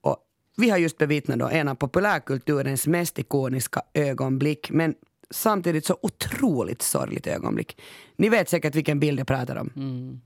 [0.00, 0.16] Och
[0.56, 4.70] vi har just bevittnat då en av populärkulturens mest ikoniska ögonblick.
[4.70, 4.94] Men
[5.30, 7.80] samtidigt så otroligt sorgligt ögonblick.
[8.16, 9.70] Ni vet säkert vilken bild jag pratar om.
[9.76, 10.20] Mm.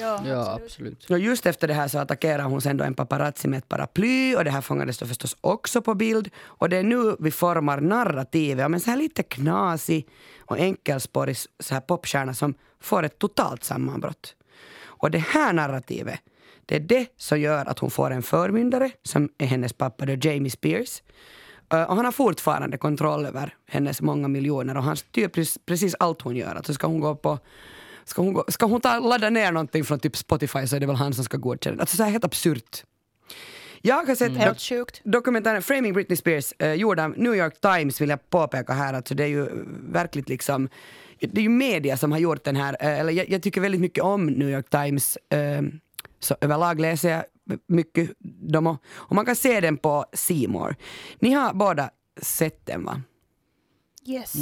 [0.00, 0.64] Ja, Ja, absolut.
[0.64, 1.10] absolut.
[1.10, 4.34] Och just efter det här så attackerar hon sen då en paparazzi med ett paraply
[4.36, 6.30] och det här fångades då förstås också på bild.
[6.44, 10.08] Och det är nu vi formar narrativet om en så här lite knasig
[10.40, 14.34] och enkelspårig så här popstjärna som får ett totalt sammanbrott.
[14.84, 16.20] Och det här narrativet,
[16.66, 20.12] det är det som gör att hon får en förmyndare som är hennes pappa, då
[20.28, 21.02] Jamie Spears.
[21.68, 26.22] Och han har fortfarande kontroll över hennes många miljoner och han styr precis, precis allt
[26.22, 26.54] hon gör.
[26.54, 27.38] Alltså ska hon gå på
[28.04, 30.86] Ska hon, gå, ska hon ta, ladda ner någonting från typ Spotify så är det
[30.86, 31.82] väl han som ska godkänna det.
[31.82, 32.84] Alltså så här helt absurt.
[33.86, 35.00] Jag har sett Helt sjukt.
[35.04, 38.94] dokumentären Framing Britney Spears, eh, gjord av New York Times vill jag påpeka här.
[38.94, 39.48] Alltså det är ju
[39.88, 40.68] verkligt liksom,
[41.20, 43.80] det är ju media som har gjort den här, eh, eller jag, jag tycker väldigt
[43.80, 45.16] mycket om New York Times.
[45.16, 45.62] Eh,
[46.18, 47.24] så överlag läser jag
[47.66, 48.10] mycket
[48.50, 50.76] dem och, och man kan se den på C More.
[51.18, 51.90] Ni har båda
[52.22, 53.02] sett den va?
[54.06, 54.34] Yes.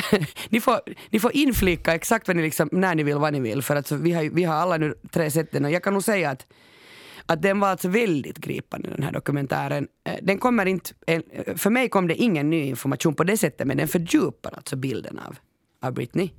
[0.48, 3.62] ni, får, ni får inflika exakt vad ni liksom, när ni vill, vad ni vill.
[3.62, 6.04] För att vi, har, vi har alla nu tre sett den och jag kan nog
[6.04, 6.46] säga att,
[7.26, 9.88] att den var alltså väldigt gripande den här dokumentären.
[10.04, 11.20] Eh, Den kommer inte, eh,
[11.56, 15.18] för mig kom det ingen ny information på det sättet men den fördjupar alltså bilden
[15.18, 15.38] av,
[15.82, 16.30] av Britney.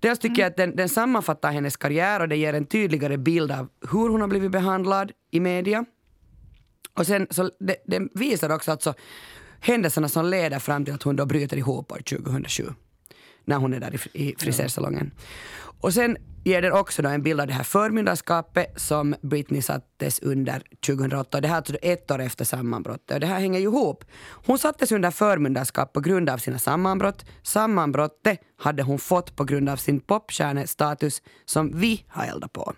[0.00, 3.52] Dels tycker jag att den, den sammanfattar hennes karriär och det ger en tydligare bild
[3.52, 5.84] av hur hon har blivit behandlad i media.
[6.94, 8.94] Och sen så det, den visar också alltså
[9.60, 12.64] händelserna som leder fram till att hon då bryter ihop år 2007.
[13.44, 15.10] när hon är där i, i frisersalongen.
[15.80, 20.20] Och sen ger den också då en bild av det här förmyndarskapet som Britney sattes
[20.20, 21.38] under 2008.
[21.38, 23.14] Och det här är alltså ett år efter sammanbrottet.
[23.14, 24.04] Och det här hänger ju ihop.
[24.46, 27.24] Hon sattes under förmyndarskap på grund av sina sammanbrott.
[27.42, 32.74] Sammanbrottet hade hon fått på grund av sin popstjärnestatus som vi har eldat på.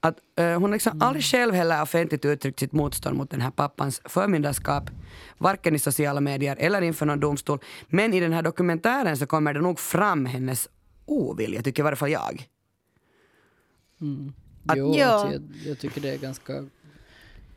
[0.00, 3.50] Att, eh, hon har liksom aldrig själv heller offentligt uttryckt sitt motstånd mot den här
[3.50, 4.90] pappans förmyndarskap,
[5.38, 7.58] varken i sociala medier eller inför någon domstol.
[7.88, 10.68] Men i den här dokumentären så kommer det nog fram hennes
[11.06, 12.48] ovilja, tycker i varje fall jag.
[14.66, 15.06] Att- jo, Ja.
[15.06, 16.64] alltså, jag, jag tycker det är ganska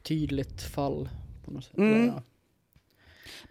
[0.03, 1.09] tydligt fall
[1.45, 1.77] på något sätt.
[1.77, 2.05] Mm.
[2.07, 2.23] Ja.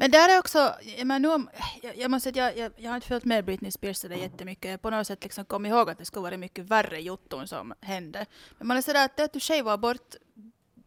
[0.01, 1.47] Men där är också, jag, menar, nu,
[1.83, 4.09] jag, jag måste säga att jag, jag, jag har inte följt med Britney Spears så
[4.09, 4.71] där jättemycket.
[4.71, 7.75] Jag på något sätt liksom kom ihåg att det skulle vara mycket värre jotton som
[7.81, 8.27] hände.
[8.59, 10.15] Men man är sådär att det att du shavar bort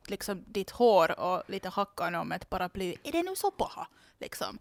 [0.07, 3.87] liksom ditt hår och lite hackan om ett paraply, är det nu så paha?
[4.23, 4.57] Liksom?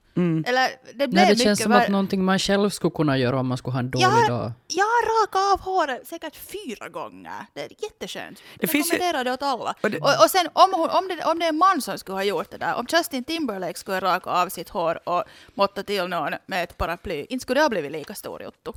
[0.46, 1.82] Eller det blev Nej, det mycket känns som värre.
[1.82, 4.28] att någonting man själv skulle kunna göra om man skulle ha en dålig Jag har,
[4.28, 4.52] dag.
[4.68, 7.32] jag har rakat av håret säkert fyra gånger.
[7.54, 8.36] Det är jätteskönt.
[8.38, 9.74] Det jag finns ju- rekommenderar det åt alla.
[9.82, 11.98] Och det- Och, och sen om, hon, om, det, om det är en man som
[11.98, 15.82] skulle ha gjort det där, om Justin Timberlake skulle raka av sitt hår och måtta
[15.82, 18.72] till någon med ett paraply, inte skulle det ha blivit lika stor jotto.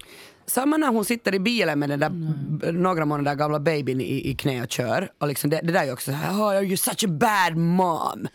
[0.46, 4.30] Samma när hon sitter i bilen med den där b- några månader gamla babyn i,
[4.30, 5.10] i knä och kör.
[5.20, 7.56] Och liksom det, det där är ju också så här, oh, you're such a bad
[7.58, 8.28] mom.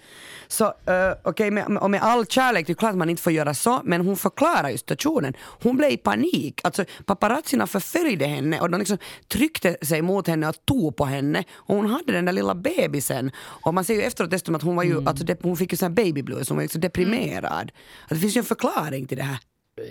[0.52, 0.72] Så uh,
[1.22, 3.80] okej, med, och med all kärlek, det är klart att man inte får göra så,
[3.84, 5.34] men hon förklarar ju situationen.
[5.62, 6.60] Hon blev i panik.
[6.64, 11.44] Alltså paparazzierna förföljde henne och de liksom tryckte sig mot henne och tog på henne.
[11.52, 13.30] Och hon hade den där lilla bebisen.
[13.36, 15.76] Och man ser ju efteråt dessutom att hon var ju, alltså, det, hon fick ju
[15.76, 17.72] sån här baby blues, hon var ju så deprimerad.
[18.00, 19.38] Alltså, det finns ju en förklaring till det här.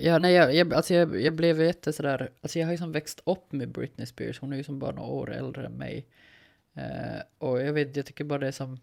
[0.02, 2.91] Ja, nej, jag, jag, alltså jag, jag blev jätte sådär, alltså jag har ju som
[2.91, 6.06] växt upp med Britney Spears, hon är ju som bara några år äldre än mig.
[6.78, 8.80] Eh, och jag vet, jag tycker bara det är som,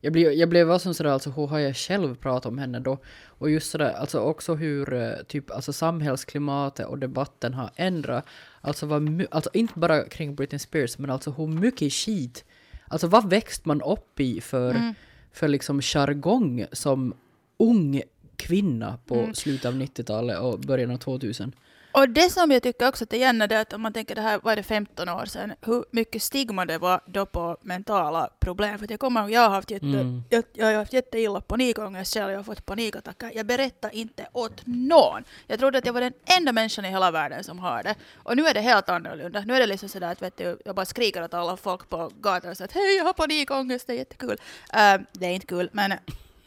[0.00, 2.98] jag blev, jag blev också sådär, alltså hur har jag själv pratat om henne då?
[3.26, 8.24] Och just sådär, alltså också hur eh, typ, alltså samhällsklimatet och debatten har ändrat.
[8.60, 12.44] Alltså, vad, alltså inte bara kring Britney Spears, men alltså hur mycket skit,
[12.84, 14.94] alltså vad växt man upp i för,
[15.32, 17.14] för liksom jargong som
[17.58, 18.02] ung
[18.36, 21.52] kvinna på slutet av 90-talet och början av 2000.
[21.92, 24.20] Och det som jag tycker också att igen är det att om man tänker det
[24.20, 28.78] här, var det 15 år sedan, hur mycket stigma det var då på mentala problem.
[28.78, 30.22] För jag kommer ihåg, jag har haft, jätte, Mm.
[30.28, 33.32] jag, jag har haft jätteilla panikångest själv, jag har fått panikattacker.
[33.34, 35.24] Jag berättar inte åt någon.
[35.46, 37.94] Jag trodde att jag var den enda människan i hela världen som har det.
[38.16, 39.40] Och nu är det helt annorlunda.
[39.40, 42.10] Nu är det liksom sådär att vet du, jag bara skriker åt alla folk på
[42.20, 44.30] gatan och säger att hej jag har panikångest, det är jättekul.
[44.74, 45.92] Uh, det är inte kul, men,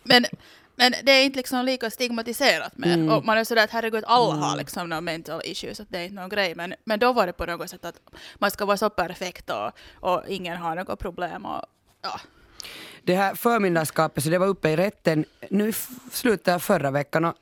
[0.03, 0.25] men
[0.75, 2.93] men det är inte liksom lika stigmatiserat mer.
[2.93, 3.09] Mm.
[3.09, 6.03] Och man är sådär att herregud, alla har liksom någon mental issues, att det är
[6.03, 6.55] inte någon grej.
[6.55, 7.95] Men, men då var det på något sätt att
[8.35, 11.45] man ska vara så perfekt och, och ingen har något problem.
[11.45, 11.65] Och,
[12.01, 12.19] ja.
[13.03, 15.73] det här förmyndarskapet, så det var uppe i rätten nu i
[16.11, 17.25] slutet av förra veckan.
[17.25, 17.35] Och,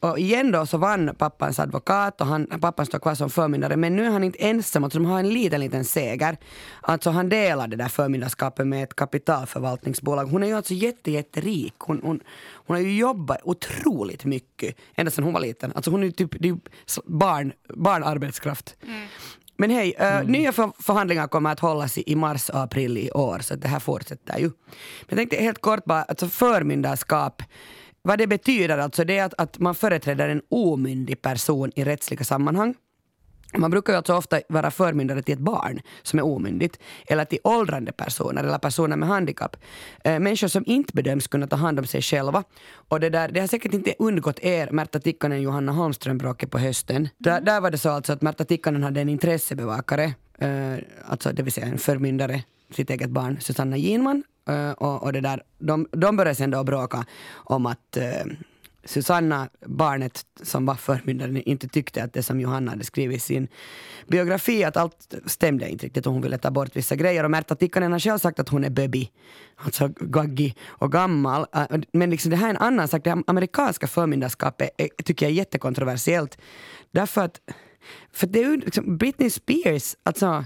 [0.00, 3.76] och igen då så vann pappans advokat och han, pappan står kvar som förmyndare.
[3.76, 6.36] Men nu är han inte ensam, alltså de har en liten, liten seger.
[6.80, 10.24] Alltså han delar det där förmyndarskapet med ett kapitalförvaltningsbolag.
[10.26, 11.74] Hon är ju alltså jätte, jätterik.
[11.78, 12.20] Hon, hon,
[12.52, 15.72] hon har ju jobbat otroligt mycket ända sedan hon var liten.
[15.74, 16.58] Alltså hon är ju typ det är
[17.04, 18.76] barn, barnarbetskraft.
[19.60, 23.10] Men hej, eh, nya för, förhandlingar kommer att hållas i, i mars och april i
[23.10, 24.44] år, så att det här fortsätter ju.
[24.44, 27.42] Men jag tänkte helt kort bara, alltså förmyndarskap,
[28.02, 32.24] vad det betyder alltså, det är att, att man företräder en omyndig person i rättsliga
[32.24, 32.74] sammanhang.
[33.56, 37.38] Man brukar ju alltså ofta vara förmyndare till ett barn som är omyndigt, eller till
[37.44, 39.56] åldrande personer eller personer med handikapp.
[40.04, 42.44] Eh, människor som inte bedöms kunna ta hand om sig själva.
[42.72, 46.58] Och det, där, det har säkert inte undgått er, Märta Tikkanen och Johanna Holmström-bråket på
[46.58, 47.08] hösten.
[47.18, 50.04] Där, där var det så alltså att Märta Tikkanen hade en intressebevakare,
[50.38, 50.74] eh,
[51.06, 54.22] alltså det vill säga en förmyndare, sitt eget barn, Susanna Ginman.
[54.50, 58.24] Eh, och, och det där, de, de började sen då bråka om att eh,
[58.84, 63.48] Susanna, barnet som var förmyndare, inte tyckte att det som Johanna hade skrivit i sin
[64.06, 67.24] biografi, att allt stämde inte riktigt och hon ville ta bort vissa grejer.
[67.24, 69.10] Och Märta Tikkanen har själv sagt att hon är baby,
[69.56, 71.46] alltså gaggig och gammal.
[71.54, 75.30] Eh, men liksom det här är en annan sak, det amerikanska förmyndarskapet är, tycker jag
[75.30, 76.38] är jättekontroversiellt.
[76.90, 77.40] Därför att,
[78.12, 80.44] för det är ju liksom Britney Spears, alltså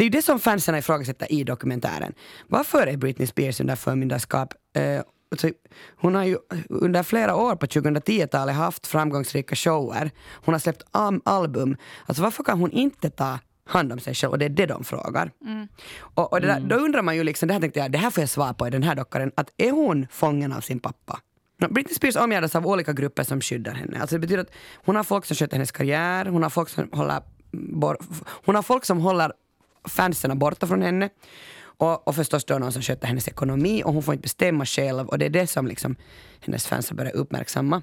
[0.00, 2.12] det är ju det som fansen ifrågasätter i dokumentären.
[2.48, 4.54] Varför är Britney Spears under förmyndarskap?
[4.76, 5.50] Eh, alltså,
[5.96, 10.10] hon har ju under flera år på 2010-talet haft framgångsrika shower.
[10.32, 10.82] Hon har släppt
[11.24, 11.76] album.
[12.06, 14.32] Alltså varför kan hon inte ta hand om sig själv?
[14.32, 15.32] Och det är det de frågar.
[16.14, 18.10] Och, och det där, då undrar man ju liksom, det här tänkte jag, det här
[18.10, 21.20] får jag svar på i den här dockaren, att är hon fången av sin pappa?
[21.70, 24.00] Britney Spears omgärdas av olika grupper som skyddar henne.
[24.00, 24.52] Alltså det betyder att
[24.84, 27.22] hon har folk som sköter hennes karriär, hon har folk som håller,
[28.44, 29.32] hon har folk som håller
[29.88, 31.08] fansen borta från henne.
[31.62, 35.08] Och, och förstås då någon som sköter hennes ekonomi och hon får inte bestämma själv
[35.08, 35.96] och det är det som liksom
[36.40, 37.82] hennes fans har börjat uppmärksamma.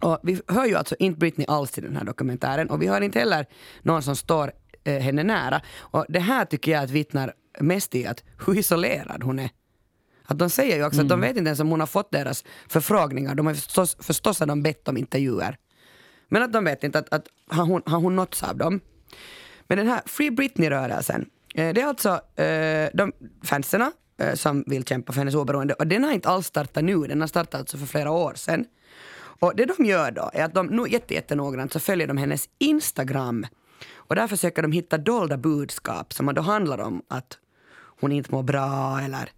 [0.00, 3.00] Och vi hör ju alltså inte Britney alls i den här dokumentären och vi hör
[3.00, 3.46] inte heller
[3.82, 4.52] någon som står
[4.84, 5.60] eh, henne nära.
[5.78, 9.50] Och det här tycker jag att vittnar mest i att hur isolerad hon är.
[10.26, 12.44] Att de säger ju också att de vet inte ens om hon har fått deras
[12.68, 13.34] förfrågningar.
[13.34, 15.56] De har förstås, förstås har de bett om intervjuer.
[16.28, 18.80] Men att de vet inte att, att har, hon, har hon nåtts av dem.
[19.68, 24.84] Men den här Free Britney-rörelsen, eh, det är alltså eh, de fanserna eh, som vill
[24.84, 25.74] kämpa för hennes oberoende.
[25.74, 28.64] Och den har inte alls startat nu, den har startat alltså för flera år sedan.
[29.40, 33.46] Och det de gör då är att de jättenoggrant så följer de hennes Instagram.
[33.94, 37.38] Och där försöker de hitta dolda budskap som då handlar om att
[38.00, 39.30] hon inte mår bra eller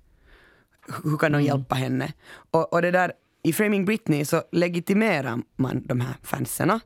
[1.04, 2.12] hur kan de hjälpa henne?
[2.50, 3.12] Och, och det där,
[3.42, 6.80] i Framing Britney så legitimerar man de här fanserna.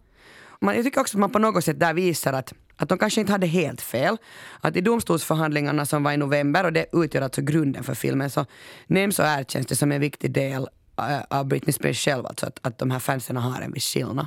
[0.60, 3.20] Man, jag tycker också att man på något sätt där visar att, att de kanske
[3.20, 4.16] inte hade helt fel.
[4.60, 8.46] Att i domstolsförhandlingarna som var i november, och det utgör alltså grunden för filmen, så
[8.86, 12.58] nämns och erkänns det som en viktig del eh, av Britney Spears själv, alltså att,
[12.62, 14.26] att de här fansen har en viss skillnad.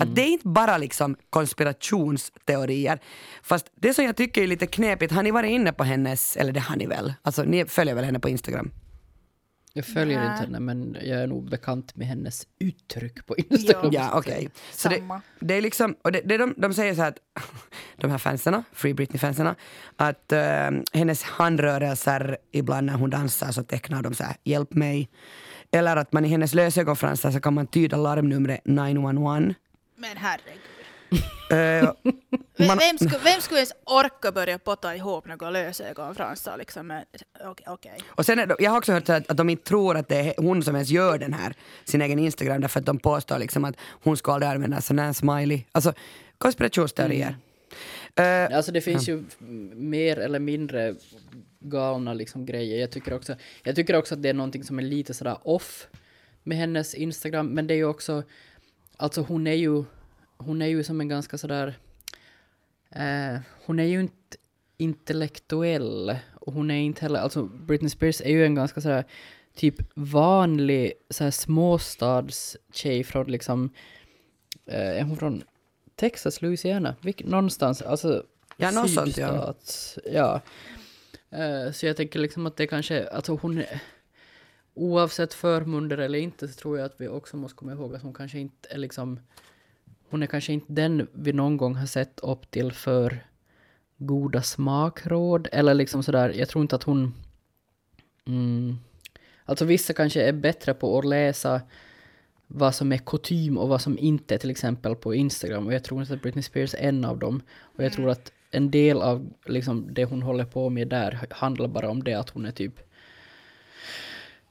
[0.00, 2.98] Att det är inte bara liksom konspirationsteorier.
[3.42, 6.52] Fast det som jag tycker är lite knepigt, har ni varit inne på hennes, eller
[6.52, 7.14] det har ni väl?
[7.22, 8.70] Alltså ni följer väl henne på Instagram?
[9.74, 10.30] Jag följer Nej.
[10.30, 13.90] inte henne men jag är nog bekant med hennes uttryck på Instagram.
[13.92, 14.10] Ja.
[14.12, 14.48] Ja, okej.
[14.72, 15.20] Så det, Samma.
[15.40, 17.18] det är liksom, och det, det de, de säger så här att,
[17.96, 19.54] de här fanserna, Free Britney-fanserna,
[19.96, 25.08] att eh, hennes handrörelser ibland när hon dansar så tecknar de så här, hjälp mig.
[25.70, 29.54] Eller att man i hennes lösögonfransar så kan man tyda larmnumret 911.
[29.96, 30.60] Men herregud.
[31.12, 31.92] Eh,
[32.56, 36.56] Vem, Man- vem, skulle, vem skulle ens orka börja potta ihop några lösögonfransar?
[36.58, 37.02] Liksom,
[37.44, 37.98] okej, okej.
[38.08, 40.16] Och sen är det, jag har också hört att, att de inte tror att det
[40.16, 43.64] är hon som ens gör den här, sin egen Instagram, därför att de påstår liksom
[43.64, 45.62] att hon ska aldrig använda sån här smiley.
[45.72, 45.92] Alltså
[46.38, 47.36] konspirationsteorier.
[48.14, 49.24] Eh, Alltså det finns ju
[49.74, 50.94] mer eller mindre
[51.60, 52.80] galna liksom grejer.
[52.80, 55.86] Jag tycker, också, jag tycker också att det är någonting som är lite sådär off
[56.42, 57.46] med hennes Instagram.
[57.46, 58.22] Men det är ju också,
[58.96, 59.84] alltså hon är ju,
[60.46, 61.78] hon är ju som en ganska sådär,
[62.90, 64.36] eh, hon är ju inte
[64.76, 66.16] intellektuell.
[66.34, 69.04] Och hon är inte heller, alltså Britney Spears är ju en ganska sådär
[69.54, 73.70] typ vanlig såhär småstadstjej från liksom,
[74.66, 75.42] eh, är hon från
[75.94, 78.24] Texas, Louisiana, Vilk, någonstans, alltså
[78.56, 79.54] Ja, något sånt, ja.
[80.04, 80.40] ja.
[81.30, 83.82] Eh, så jag tänker liksom att det kanske, alltså hon är,
[84.74, 88.14] oavsett förmunder eller inte så tror jag att vi också måste komma ihåg att hon
[88.14, 89.20] kanske inte är liksom,
[90.12, 93.26] hon är kanske inte den vi någon gång har sett upp till för
[93.96, 97.14] goda smakråd eller liksom sådär, jag tror inte att hon,
[98.26, 98.78] mm,
[99.44, 101.60] alltså vissa kanske är bättre på att läsa
[102.46, 105.66] vad som är kutym och vad som inte är till exempel på Instagram.
[105.66, 107.42] Och jag tror inte att Britney Spears är en av dem.
[107.76, 111.68] Och jag tror att en del av liksom, det hon håller på med där handlar
[111.68, 112.74] bara om det att hon är typ...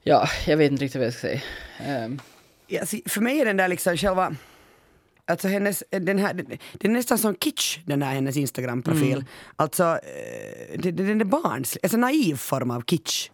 [0.03, 1.41] Ja, jag vet inte riktigt vad jag ska säga.
[1.79, 2.19] Ehm,
[2.73, 4.35] Ja, för mig är den där liksom själva...
[5.31, 9.25] Alltså hennes, den här, den är nästan som kitsch, den här hennes Instagram-profil.
[9.55, 13.29] Alltså, eh, det- det- den är barns, alltså naiv form av kitsch.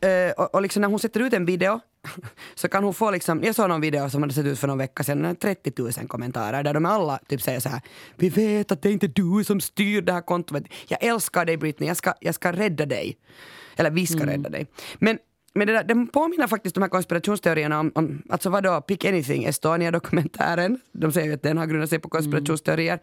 [0.00, 1.80] Eh, och, och liksom när hon sätter ut en video
[2.54, 4.78] så kan hon få liksom, jag såg någon video som hade sett ut för någon
[4.78, 7.80] vecka sedan, den hade 30 000 kommentarer där de alla typ säger så här
[8.16, 10.62] Vi vet att det är inte du som styr det här kontot.
[10.88, 13.16] Jag älskar dig Britney, jag ska, jag ska rädda dig.
[13.76, 14.66] Eller vi ska rädda dig.
[14.98, 15.18] Men
[15.56, 19.44] men det där, den påminner faktiskt de här konspirationsteorierna om, om alltså vadå, Pick Anything,
[19.44, 20.80] Estonia-dokumentären.
[20.92, 22.98] De säger ju att den har grundat sig på konspirationsteorier.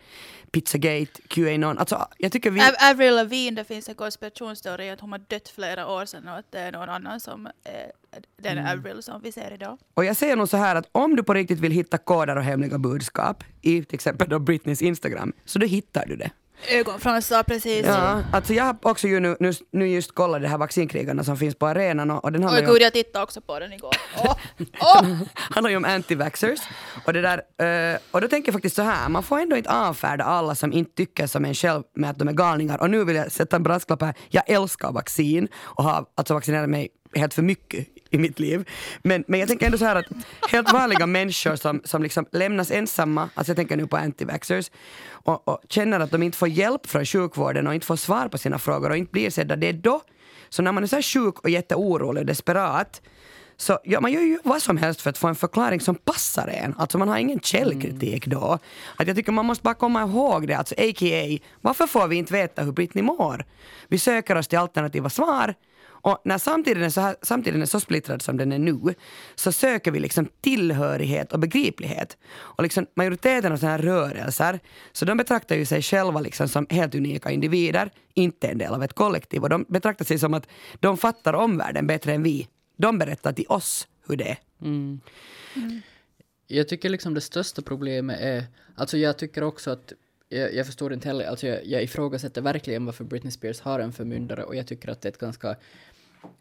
[0.52, 1.78] Pizzagate, QAnon.
[1.78, 2.62] Alltså jag tycker vi...
[2.62, 6.38] Av- Avril Lavigne, det finns en konspirationsteori att hon har dött flera år sedan och
[6.38, 7.92] att det är någon annan som är
[8.42, 9.78] den Avril som vi ser idag.
[9.94, 12.44] Och jag säger nog så här att om du på riktigt vill hitta koder och
[12.44, 16.32] hemliga budskap i till exempel då Britneys Instagram, så då hittar du det.
[16.70, 17.86] Ögonfransar, precis.
[17.86, 21.38] Ja, alltså jag har också ju nu, nu, nu just kollat de här vaccinkrigarna som
[21.38, 23.60] finns på arenan och, och den handlar Oj ju om- gud, jag tittade också på
[23.60, 23.92] den igår.
[24.18, 24.36] Åh,
[24.80, 25.04] åh!
[25.36, 26.60] handlar ju om anti-vaxxers.
[27.06, 29.72] Och, det där, eh, och då tänker jag faktiskt så här, man får ändå inte
[29.72, 32.82] avfärda alla som inte tycker som en själv med att de är galningar.
[32.82, 36.70] Och nu vill jag sätta en brasklapp här, jag älskar vaccin och har alltså vaccinerat
[36.70, 38.70] mig helt för mycket i mitt liv.
[39.02, 40.06] Men, men jag tänker ändå så här att
[40.52, 44.72] helt vanliga människor som, som liksom lämnas ensamma, alltså jag tänker nu på antivaxxers,
[45.06, 48.38] och, och känner att de inte får hjälp från sjukvården och inte får svar på
[48.38, 50.02] sina frågor och inte blir sedda, det är då,
[50.50, 53.02] så när man är så här sjuk och jätteorolig och desperat,
[53.58, 56.48] så ja, man gör ju vad som helst för att få en förklaring som passar
[56.48, 56.76] en.
[56.78, 58.60] Alltså man har ingen källkritik då.
[58.96, 61.40] Att jag tycker man måste bara komma ihåg det, alltså a.k.a.
[61.62, 63.46] varför får vi inte veta hur Britney mår?
[63.88, 65.54] Vi söker oss till alternativa svar
[66.04, 68.94] och när samtiden är, så här, samtiden är så splittrad som den är nu
[69.36, 72.18] så söker vi liksom tillhörighet och begriplighet.
[72.34, 74.60] Och liksom majoriteten av sådana här rörelser,
[74.92, 78.84] så de betraktar ju sig själva liksom som helt unika individer, inte en del av
[78.84, 79.44] ett kollektiv.
[79.44, 80.48] Och de betraktar sig som att
[80.80, 82.48] de fattar omvärlden bättre än vi.
[82.78, 84.38] De berättar till oss hur det är.
[84.62, 85.02] Mm.
[86.48, 88.44] jag tycker liksom det största problemet är,
[88.76, 89.94] alltså jag tycker också att,
[90.30, 93.94] jag, jag förstår inte heller, alltså jag, jag ifrågasätter verkligen varför Britney Spears har en
[93.94, 95.56] förmyndare och jag tycker att det är ett ganska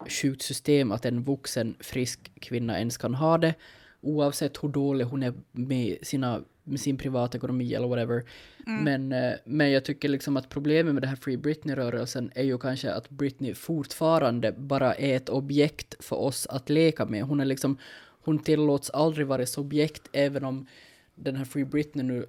[0.09, 3.55] sjukt system att en vuxen frisk kvinna ens kan ha det
[4.01, 8.24] oavsett hur dålig hon är med, sina, med sin privatekonomi eller whatever.
[8.66, 12.59] Men, eh, men jag tycker liksom att problemet med den här Free Britney-rörelsen är ju
[12.59, 17.22] kanske att Britney fortfarande bara är ett objekt för oss att leka med.
[17.22, 17.78] Hon är liksom,
[18.24, 20.66] hon tillåts aldrig vara subjekt även om
[21.14, 22.26] den här Free Britney nu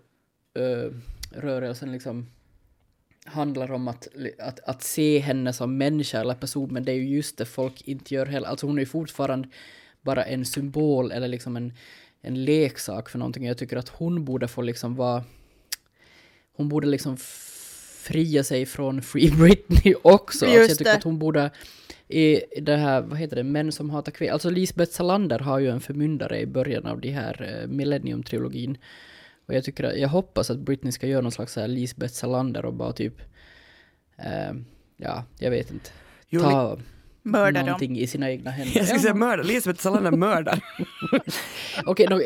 [0.53, 0.93] eh,
[1.41, 2.27] rörelsen liksom
[3.25, 4.07] handlar om att,
[4.39, 7.81] att, att se henne som människa eller person, men det är ju just det folk
[7.87, 8.47] inte gör heller.
[8.47, 9.49] Alltså hon är ju fortfarande
[10.01, 11.73] bara en symbol eller liksom en,
[12.21, 13.45] en leksak för någonting.
[13.45, 15.23] Jag tycker att hon borde få liksom vara...
[16.55, 17.17] Hon borde liksom
[18.03, 20.45] fria sig från Free Britney också.
[20.45, 20.97] Alltså jag Just tycker det.
[20.97, 21.51] att hon borde
[22.07, 24.33] i det här, vad heter det, Män som hatar kvinnor.
[24.33, 28.77] Alltså Lisbeth Salander har ju en förmyndare i början av de här eh, Millennium-trilogin.
[29.45, 32.13] Och jag tycker att, jag hoppas att Britney ska göra någon slags så här Lisbeth
[32.13, 33.21] Salander och bara typ,
[34.17, 34.53] eh,
[34.97, 35.89] ja, jag vet inte,
[36.41, 36.77] ta
[37.25, 37.65] Mörda dem.
[37.65, 38.77] någonting i sina egna händer.
[38.77, 40.59] Jag skulle säga mördare, Lisbeth Salander mördar.
[41.85, 42.21] Okej, nå,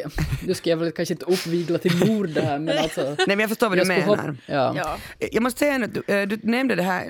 [0.47, 3.01] nu ska jag väl kanske inte uppvigla till mord det här, men alltså...
[3.17, 4.07] Nej men jag förstår vad du jag menar.
[4.27, 4.73] hopp- ja.
[4.77, 4.97] Ja.
[5.31, 7.05] Jag måste säga att du, eh, du nämnde det här,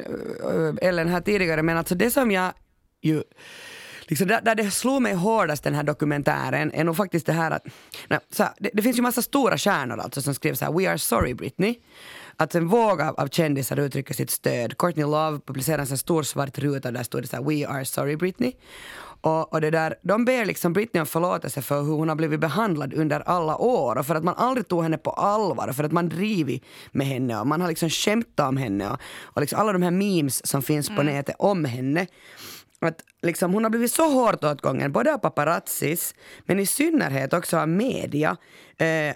[0.80, 2.54] eh, Ellen, här tidigare, men alltså det som jag
[3.02, 3.24] ju
[4.08, 7.52] Liksom där, där det slog mig hårdast den här dokumentären är nog faktiskt det här
[7.52, 7.66] att,
[8.10, 10.90] nej, här, det, det finns ju massa stora stjärnor alltså som skrev så här “We
[10.90, 11.76] are sorry Britney”.
[12.40, 14.78] Att en våg av, av kändisar uttrycker sitt stöd.
[14.78, 18.16] Courtney Love publicerade en stor svart ruta där stod det så här “We are sorry
[18.16, 18.54] Britney”.
[19.22, 22.40] Och, och det där, de ber liksom Britney om förlåtelse för hur hon har blivit
[22.40, 25.84] behandlad under alla år och för att man aldrig tog henne på allvar och för
[25.84, 29.60] att man drivit med henne och man har liksom skämtat om henne och, och liksom
[29.60, 32.08] alla de här memes som finns på nätet om henne.
[32.82, 36.16] Att liksom, hon har blivit så hårt åtgången, både av paparazzis
[36.46, 38.38] men i synnerhet också av media.
[38.78, 39.16] Eh,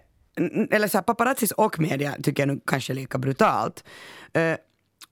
[0.72, 3.84] eller så här, paparazzis och media tycker jag nu kanske är lika brutalt.
[4.34, 4.56] Eh,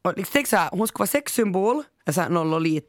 [0.01, 2.79] och liksom, tänk så här, hon skulle vara sexsymbol, så här, någon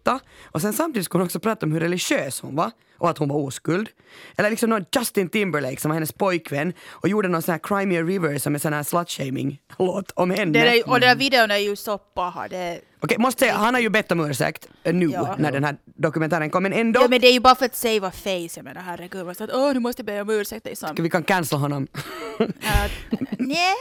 [0.44, 3.28] och sen samtidigt skulle hon också prata om hur religiös hon var och att hon
[3.28, 3.88] var oskuld.
[4.36, 7.86] Eller liksom någon Justin Timberlake som var hennes pojkvän och gjorde någon sån här Cry
[7.86, 10.52] Me a River som är sån här slut-shaming-låt om henne.
[10.52, 12.48] Det är, och den där videon är ju så paha.
[12.48, 15.36] Det, Okej, måste säga, han har ju bett om ursäkt eh, nu Ja.
[15.38, 17.76] när den här dokumentären kom, men ändå, ja, men det är ju bara för att
[17.76, 18.48] save face.
[18.56, 19.26] Jag menar herregud.
[19.26, 20.66] man sa att åh, nu måste jag be om ursäkt.
[20.66, 20.88] Liksom.
[20.98, 21.86] vi kan cancella honom.
[22.40, 22.46] Uh,
[23.38, 23.74] nej.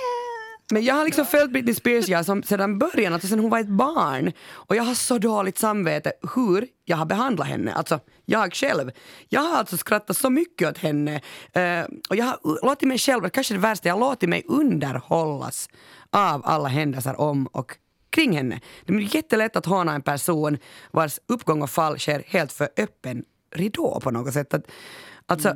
[0.72, 3.60] Men jag har liksom följt Britney Spears jag, som, sedan början, alltså sedan hon var
[3.60, 4.32] ett barn.
[4.52, 7.74] Och jag har så dåligt samvete hur jag har behandlat henne.
[7.74, 8.92] Alltså, jag själv.
[9.30, 11.16] Jag har alltså skrattat så mycket åt henne.
[11.54, 15.70] eh, och jag har låtit mig själv, kanske det värsta, jag har låtit mig underhållas
[16.12, 17.78] av alla händelser om och
[18.10, 18.62] kring henne.
[18.86, 20.58] Det är jättelätt att håna en person
[20.92, 24.54] vars uppgång och fall sker helt för öppen ridå på något sätt.
[24.54, 24.72] Att,
[25.26, 25.56] alltså,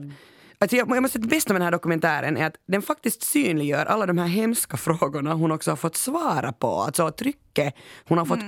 [0.64, 3.24] Alltså jag, jag måste säga det bästa med den här dokumentären är att den faktiskt
[3.24, 6.68] synliggör alla de här hemska frågorna hon också har fått svara på.
[6.68, 7.76] Alltså trycket
[8.06, 8.40] hon har fått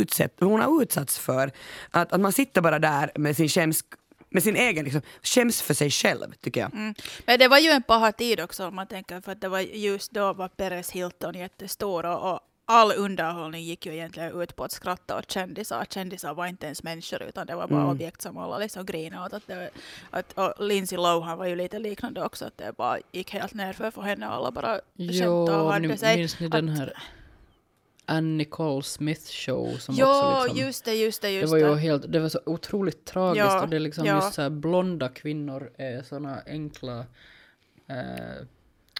[0.00, 1.50] utsätt, hon har utsatts för.
[1.90, 3.84] Att, att man sitter bara där med sin skäms,
[4.30, 6.74] med sin egen, liksom, skäms för sig själv tycker jag.
[6.74, 6.94] Mm.
[7.26, 9.60] Men det var ju en paha tid också om man tänker för att det var
[9.60, 14.64] just då var Peres Hilton jättestor och, och all underhållning gick ju egentligen ut på
[14.64, 15.84] att skratta åt kändisar.
[15.90, 17.90] Kändisar var inte ens människor utan det var bara Mm.
[17.92, 19.32] objekt som alla liksom grinade åt.
[19.32, 19.70] Att det,
[20.10, 23.90] att, och Lindsay Lohan var ju lite liknande också, att det bara gick helt nerför
[23.90, 26.16] för henne alla bara skämtade och Jo, hade ni, sig.
[26.16, 26.92] minns ni den här
[28.06, 31.58] Ann Nicole Smith show som Ja, också liksom, just det, just det, det just var
[31.58, 31.64] det.
[31.68, 34.14] ju helt, det var så otroligt tragiskt Ja, och det är liksom ja.
[34.14, 36.98] just så här blonda kvinnor är såna enkla,
[37.88, 38.46] eh,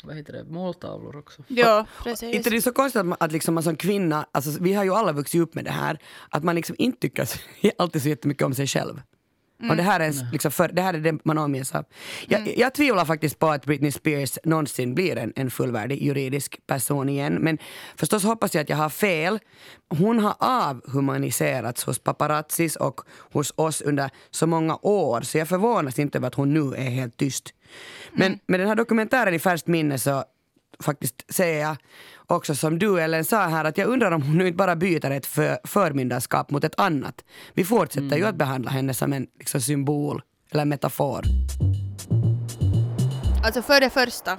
[0.04, 1.42] vad heter det, måltavlor också.
[1.48, 2.34] Ja, precis.
[2.34, 4.84] Inte det är så konstigt att, man, att liksom man som kvinna, alltså vi har
[4.84, 5.98] ju alla vuxit upp med det här,
[6.30, 7.28] att man liksom inte tycker
[7.78, 9.02] alltid så jättemycket om sig själv.
[9.70, 11.84] Och det här, är liksom för, det här är det man omges av.
[12.28, 17.08] Jag, jag tvivlar faktiskt på att Britney Spears någonsin blir en, en fullvärdig juridisk person
[17.08, 17.34] igen.
[17.34, 17.58] Men
[17.96, 19.38] förstås hoppas jag att jag har fel.
[19.88, 23.00] Hon har avhumaniserats hos paparazzis och
[23.32, 26.90] hos oss under så många år så jag förvånas inte över att hon nu är
[26.90, 27.54] helt tyst.
[28.12, 30.24] Men med den här dokumentären i färskt minne så
[30.80, 31.76] faktiskt säger jag
[32.32, 35.10] också som du Ellen sa här att jag undrar om hon nu inte bara byter
[35.10, 37.24] ett för, förmyndarskap mot ett annat.
[37.54, 41.24] Vi fortsätter ju att behandla henne som en liksom, symbol eller metafor.
[43.44, 44.38] Alltså för det första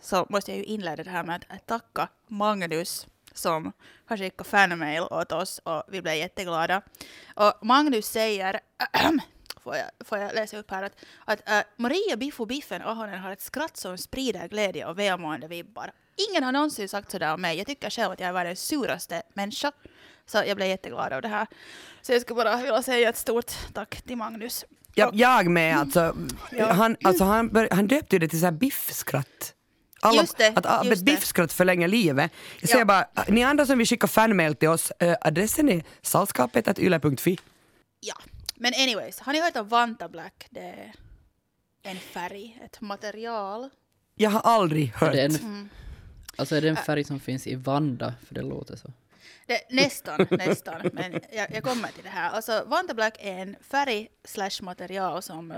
[0.00, 3.72] så måste jag ju inleda det här med att tacka Magnus som
[4.06, 6.82] har skickat fanmail åt oss och vi blev jätteglada.
[7.34, 8.60] Och Magnus säger,
[9.62, 10.92] får jag, får jag läsa upp här, att,
[11.24, 15.48] att äh, Maria Biff och Biffen Ahonen har ett skratt som sprider glädje och välmående
[15.48, 15.92] vibbar.
[16.30, 17.58] Ingen har någonsin sagt sådär om mig.
[17.58, 19.72] Jag tycker själv att jag är världens suraste människa.
[20.26, 21.46] Så jag blev jätteglad av det här.
[22.02, 24.64] Så jag skulle bara vilja säga ett stort tack till Magnus.
[24.94, 26.16] Ja, jag med alltså.
[26.58, 29.54] Han, alltså han, bör, han döpte det till så här biffskratt.
[30.00, 32.32] Alla, Just det, att ah, just biffskratt förlänger livet.
[32.60, 32.84] Jag säger Ja.
[32.84, 37.38] bara, ni andra som vill skicka fanmail till oss, eh, adressen är salskapet.yle.fi.
[38.00, 38.14] Ja,
[38.62, 40.46] men anyways, har ni hört om Vanta Black?
[40.50, 40.92] Det är
[41.82, 43.70] en färg, ett material.
[44.14, 45.12] Jag har aldrig hört.
[45.12, 45.68] Det är en, Mm.
[46.36, 48.14] Alltså är det en färg som finns i Vanda?
[48.26, 48.92] För det låter så.
[49.46, 50.90] Det, nästan, nästan.
[50.92, 52.30] Men jag, jag kommer till det här.
[52.30, 55.56] Alltså, Vanta Black är en färg slash material som uh,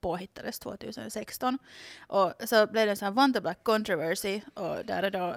[0.00, 1.58] påhittades 2016.
[2.06, 4.40] Och så blev det en sån här Vanta Black controversy.
[4.54, 5.36] Och där är då uh,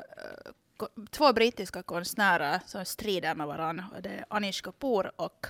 [0.78, 3.86] ko- två brittiska konstnärer som strider med varandra.
[3.96, 5.46] Och det är Anish Kapoor och,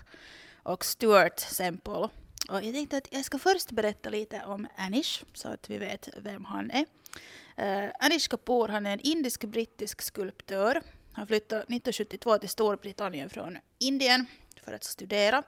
[0.63, 2.09] och Stuart Semple.
[2.49, 6.09] Och jag tänkte att jag ska först berätta lite om Anish så att vi vet
[6.17, 6.85] vem han är.
[7.59, 10.81] Uh, Anish Kapoor han är en indisk-brittisk skulptör.
[11.13, 14.25] Han flyttade 1972 till Storbritannien från Indien
[14.63, 15.43] för att studera.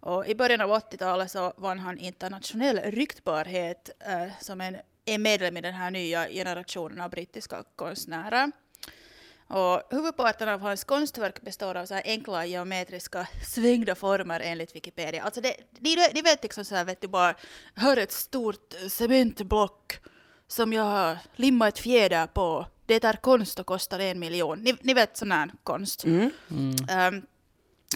[0.00, 5.56] Och I början av 80-talet så vann han internationell ryktbarhet uh, som en, en medlem
[5.56, 8.52] i den här nya generationen av brittiska konstnärer.
[9.48, 15.22] Och huvudparten av hans konstverk består av så här enkla geometriska svängda former enligt Wikipedia.
[15.22, 17.34] Alltså det, de, de vet liksom så här, vet du bara,
[17.74, 19.98] är ett stort cementblock
[20.46, 22.66] som jag har limmat ett fjäder på.
[22.86, 24.58] Det är konst och kostar en miljon.
[24.58, 26.04] Ni, ni vet sån här konst.
[26.88, 27.22] Ehm,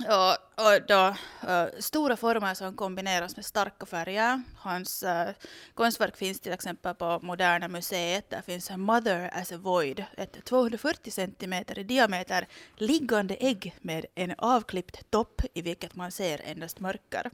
[0.06, 1.14] och, och då,
[1.48, 4.42] uh, stora former som kombineras med starka färger.
[4.56, 5.30] Hans uh,
[5.74, 8.30] konstverk finns till exempel på Moderna museet.
[8.30, 12.46] Där finns en Mother as a Void, ett 240 centimeter i diameter
[12.76, 17.30] liggande ägg med en avklippt topp i vilket man ser endast mörker.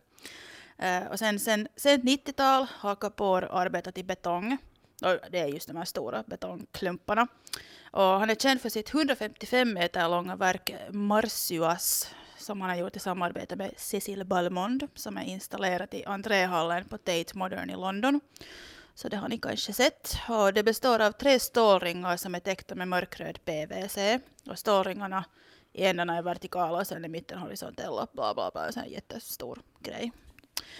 [0.83, 4.59] Uh, och sen, sen, sen 90-tal har Kapoor arbetat i betong.
[5.03, 7.27] Och det är just de här stora betongklumparna.
[7.91, 12.11] Och han är känd för sitt 155 meter långa verk Marsuas
[12.45, 16.99] som han har gjort i samarbete med Cecil Balmond som är installerat i entréhallen på
[16.99, 18.21] Tate Modern i London.
[18.95, 20.17] Så det har ni kanske sett.
[20.29, 23.99] Och det består av tre stålringar som är täckta med mörkröd PVC.
[24.47, 25.25] Och stålringarna
[25.73, 28.07] i ändarna är vertikala och sen i mitten horisontella.
[28.13, 30.13] Bla bla bla, en sån här jättestor grej.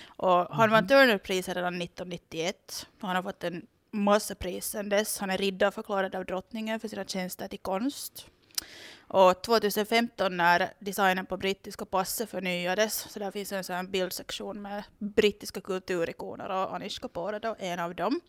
[0.07, 2.87] Och han vann Turnerpriset redan 1991.
[3.01, 5.19] Och han har fått en massa pris sedan dess.
[5.19, 8.27] Han är riddarförklarad av drottningen för sina tjänster till konst.
[9.15, 14.85] Och 2015 när designen på brittiska passet förnyades, så där finns en sån bildsektion med
[14.99, 18.21] brittiska kulturikoner och Anish Kapoor är då en av dem.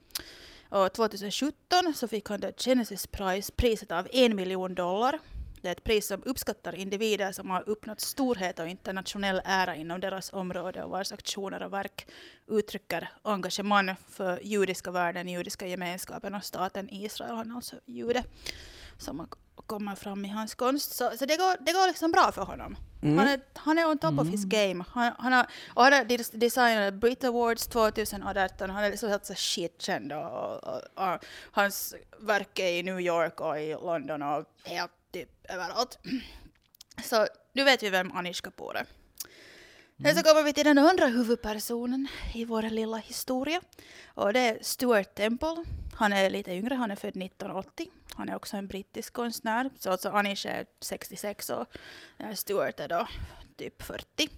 [0.69, 5.19] Och 2017 så fick han The Genesis Prize, priset av en miljon dollar.
[5.61, 9.99] Det är ett pris som uppskattar individer som har uppnått storhet och internationell ära inom
[9.99, 12.07] deras område och vars aktioner och verk
[12.47, 17.35] uttrycker engagemang för judiska världen, judiska gemenskapen och staten Israel.
[17.35, 18.23] Han är alltså jude
[18.97, 19.19] som
[19.67, 20.95] kommer fram i hans konst.
[20.95, 22.77] Så, så det, går, det går liksom bra för honom.
[23.01, 24.85] Han, är, han är on top of his game.
[24.89, 28.69] Han, han har, och han har des- designat Brit Awards 2018.
[28.69, 30.13] Han är liksom helt så shitkänd.
[30.13, 30.81] Och, och, och,
[31.13, 31.19] och
[31.51, 35.99] hans verk är i New York och i London och helt typ överallt.
[37.03, 38.85] Så nu vet vi vem Anish Kapoor är.
[40.03, 43.61] Sen så kommer vi till den andra huvudpersonen i vår lilla historia.
[44.07, 45.55] Och det är Stuart Temple.
[45.95, 47.87] Han är lite yngre, han är född 1980.
[48.15, 49.69] Han är också en brittisk konstnär.
[49.79, 51.65] Så alltså Anish är 66 och
[52.17, 53.07] eh, Stuart är då
[53.57, 54.29] typ 40.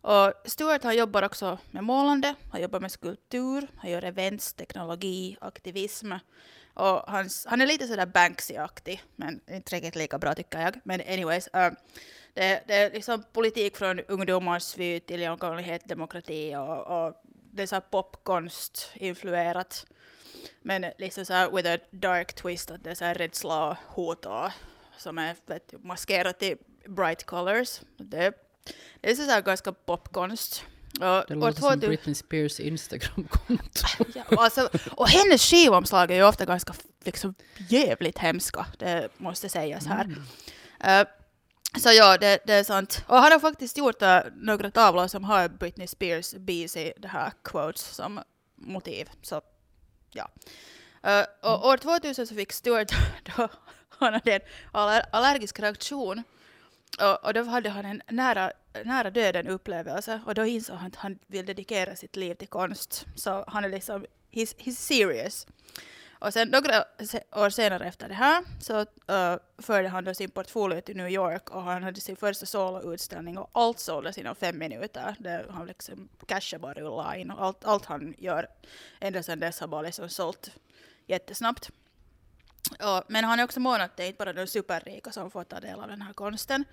[0.00, 5.36] Och Stuart han jobbar också med målande, han jobbar med skulptur, han gör events, teknologi,
[5.40, 6.12] aktivism.
[6.74, 10.80] Och hans, han är lite sådär Banksy-aktig, men inte riktigt lika bra tycker jag.
[10.84, 11.70] Men anyways, uh,
[12.34, 17.22] det, det är liksom politik från ungdomars vy till jämlikhet, demokrati och, och
[17.52, 19.86] det är så popkonst-influerat.
[20.62, 23.76] Men liksom så här with a dark twist, att det är så här rädsla och
[23.86, 24.50] hot och,
[24.98, 26.56] som är vet, du, maskerat i
[26.86, 27.80] bright colors.
[27.96, 28.32] Det,
[29.00, 30.64] det är så här ganska popkonst.
[31.00, 33.86] Och Det låter som 2000 Britney Spears Instagramkonto.
[34.14, 36.74] Ja, och alltså, och hennes skivomslag är ju ofta ganska
[37.04, 37.34] liksom,
[37.68, 40.16] jävligt hemska, det måste sägas här.
[40.80, 41.06] Eh,
[41.78, 43.04] så ja, det, det är sant.
[43.06, 46.34] Och han har faktiskt gjort uh, några tavlor som har Britney Spears
[46.76, 48.20] i det här quotes som
[48.56, 49.10] motiv.
[49.22, 49.40] Så
[50.16, 50.30] ja.
[51.10, 52.92] Eh, och år 2000 så fick Stuart
[53.36, 53.48] då,
[53.88, 54.40] han hade en
[54.72, 56.22] aller, allergisk reaktion
[57.00, 58.52] och, och då hade han en nära,
[58.84, 63.06] nära döden upplevelse och då insåg han att han vill dedikera sitt liv till konst.
[63.14, 65.46] Så han är liksom, he's, he's serious.
[66.18, 66.84] Och sen några
[67.32, 71.50] år senare efter det här så uh, förde han då sin portfolio till New York
[71.50, 75.16] och han hade sin första soloutställning och allt såldes inom fem minuter.
[75.18, 78.48] Där han liksom cashade bara rullade in och allt, allt han gör
[79.00, 80.50] ända sedan dess har bara liksom sålt
[81.06, 81.70] jättesnabbt.
[82.78, 85.44] Ja, men han är också mån att det är inte bara de superrika som får
[85.44, 86.64] ta del av den här konsten.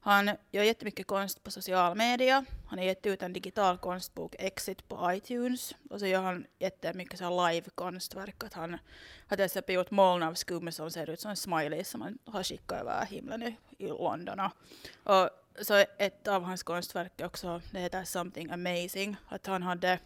[0.00, 2.44] Han gör jättemycket konst på social media.
[2.68, 5.74] Han har gett ut en digital konstbok, Exit, på iTunes.
[5.90, 8.44] Och så gör han jättemycket så live-konstverk.
[8.44, 8.78] Att han
[9.26, 12.42] har till exempel gjort moln av skum som ser ut som smileys som han har
[12.42, 14.40] skickat över himlen i, i London.
[15.04, 15.30] Och
[15.60, 19.16] så ett av hans konstverk är också, det heter Something Amazing.
[19.28, 19.98] Att han hade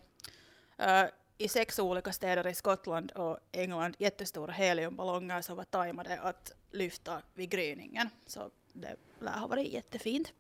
[0.81, 1.05] uh,
[1.39, 7.23] i sex olika städer i Skottland och England jättestora heliumballonger som var tajmade att lyfta
[7.35, 8.09] vid gryningen.
[8.27, 10.33] Så det lär ha varit jättefint.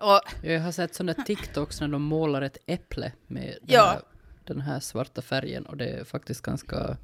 [0.00, 4.00] Och Jag har sett sådana TikToks när de målar ett äpple med Ja.
[4.44, 6.96] Den här svarta färgen och det är faktiskt ganska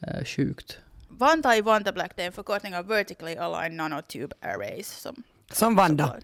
[0.00, 0.78] eh, sjukt.
[1.08, 4.88] Vanta i Vanta Black det är en förkortning av Vertically Aligned Nanotube Arrays.
[4.88, 5.22] Som,
[5.52, 6.16] Som Vanda.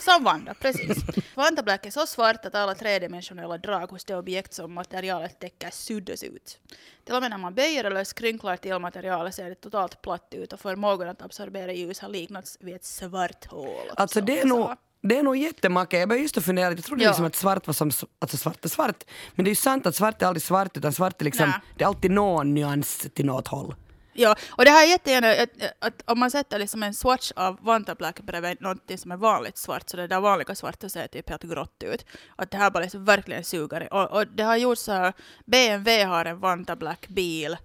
[0.00, 0.98] Som Vanda, precis.
[1.34, 5.70] Vanta Black är så svart att alla tredimensionella drag hos det objekt som materialet täcker
[5.70, 6.58] suddas ut.
[7.04, 10.52] Till och med när man böjer eller skrynklar till materialet ser det totalt platt ut
[10.52, 13.90] och förmågan att absorbera ljus har liknats vid ett svart hål.
[13.96, 14.70] Alltså det är nog.
[15.02, 15.98] Det är nog jättemacka.
[15.98, 17.10] Jag började just att fundera, jag trodde Ja.
[17.10, 19.04] liksom att svart var som, alltså svart är svart.
[19.34, 21.58] Men det är ju sant att svart är aldrig svart utan svart är liksom, Nej.
[21.76, 23.74] det är alltid någon nyans till något håll.
[24.14, 25.48] Ja, och det här är jättegärna att,
[25.78, 29.58] att om man sätter liksom en swatch av Vanta Black bredvid något som är vanligt
[29.58, 32.04] svart, så det där vanliga svarta ser typ helt grått ut.
[32.36, 33.92] Att det här bara liksom verkligen suger.
[33.92, 35.12] Och, och det har gjorts så här,
[35.44, 37.56] BMW har en Vanta Black bil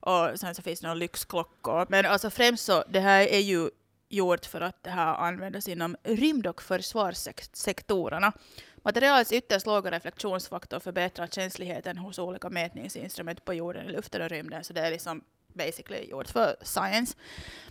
[0.00, 1.86] och sen så finns det några lyxklockor.
[1.88, 3.70] Men alltså främst så, det här är ju
[4.08, 8.32] gjort för att det här användes inom rymd och försvarssektorerna.
[8.84, 14.64] Materialets ytterst låga reflektionsfaktor förbättrar känsligheten hos olika mätningsinstrument på jorden, i luften och rymden.
[14.64, 17.16] Så det är liksom basically gjort för science.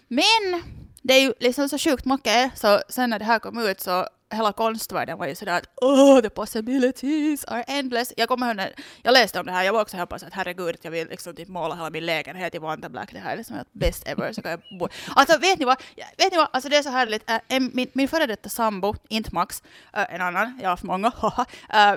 [0.07, 0.63] Men
[1.01, 4.07] det är ju liksom så sjukt mycket, så sen när det här kom ut så
[4.35, 8.13] hela konstvärlden var ju sådär att oh, the possibilities are endless.
[8.17, 8.73] Jag kommer ihåg när
[9.03, 11.47] jag läste om det här, jag var också hoppas att herregud, jag vill liksom typ
[11.47, 13.09] måla hela min lägenhet i Vanta Black.
[13.13, 14.33] Det här är liksom best ever.
[14.33, 14.87] Så kan jag bo.
[15.15, 15.77] Alltså vet ni vad?
[16.17, 16.47] Vet ni vad?
[16.53, 17.29] Alltså det är så härligt.
[17.29, 19.63] Äh, en- min, min före detta sambo, inte Max,
[19.93, 21.45] äh, en annan, jag har haft många, haha.
[21.69, 21.93] Äh,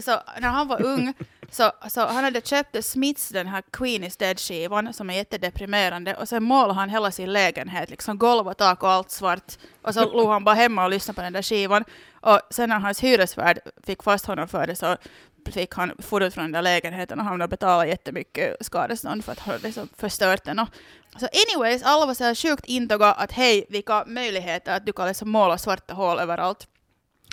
[0.00, 1.14] så när han var ung
[1.50, 6.14] så, så han hade köpt The Smiths, den här Queen is Dead-skivan som är jättedeprimerande
[6.14, 9.58] och sen målade han hela sin lägenhet, liksom golv och tak och allt svart.
[9.82, 11.84] Och så låg han bara hemma och lyssnade på den där skivan.
[12.12, 14.96] Och sen när hans hyresvärd fick fast honom för det så
[15.52, 19.38] fick han få ut från den där lägenheten och han betalade jättemycket skadestånd för att
[19.38, 20.58] ha liksom förstört den.
[20.58, 20.68] Och,
[21.16, 25.08] så anyways, alla var så här sjukt intoga att hej, vilka möjligheter att du kan
[25.08, 26.66] liksom måla svarta hål överallt.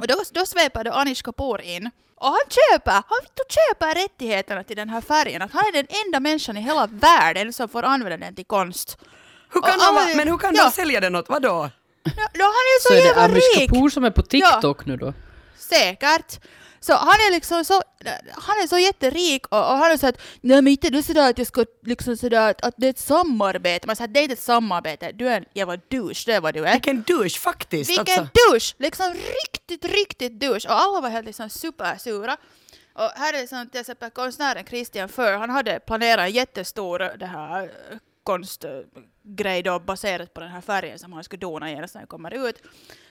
[0.01, 1.91] Och då, då svepade Anish Kapoor in.
[2.19, 5.41] Och han köper, han vill köper rättigheterna till den här färgen.
[5.41, 8.97] Att han är den enda människan i hela världen som får använda den till konst.
[9.53, 10.63] Hur kan de, alla- va- men hur kan ja.
[10.63, 11.69] de sälja den åt, vadå?
[12.03, 13.69] Ja, då han är så, Så är det jävla Amish rik!
[13.69, 15.13] Kapoor som är på TikTok nu då?
[15.57, 16.39] Säkert.
[16.87, 17.81] Så han är liksom så,
[18.31, 21.29] han är så jätterik och, och han är så att nej men inte är sådär
[21.29, 23.87] att jag ska liksom sådär att, att det är ett samarbete.
[23.87, 26.53] Man säger det är inte ett samarbete, du är en jävla douche, det är vad
[26.53, 26.73] du är.
[26.73, 27.89] Vilken douche faktiskt.
[27.89, 28.51] Vilken alltså.
[28.51, 28.75] douche!
[28.77, 30.67] Liksom riktigt, riktigt douche.
[30.69, 32.37] Och alla var helt liksom supersura.
[32.93, 37.25] Och här är liksom till exempel konstnären Christian För, han hade planerat en jättestor det
[37.25, 42.01] här eh, konstgrej då baserat på den här färgen som han skulle dona genast när
[42.01, 42.61] den kommer ut.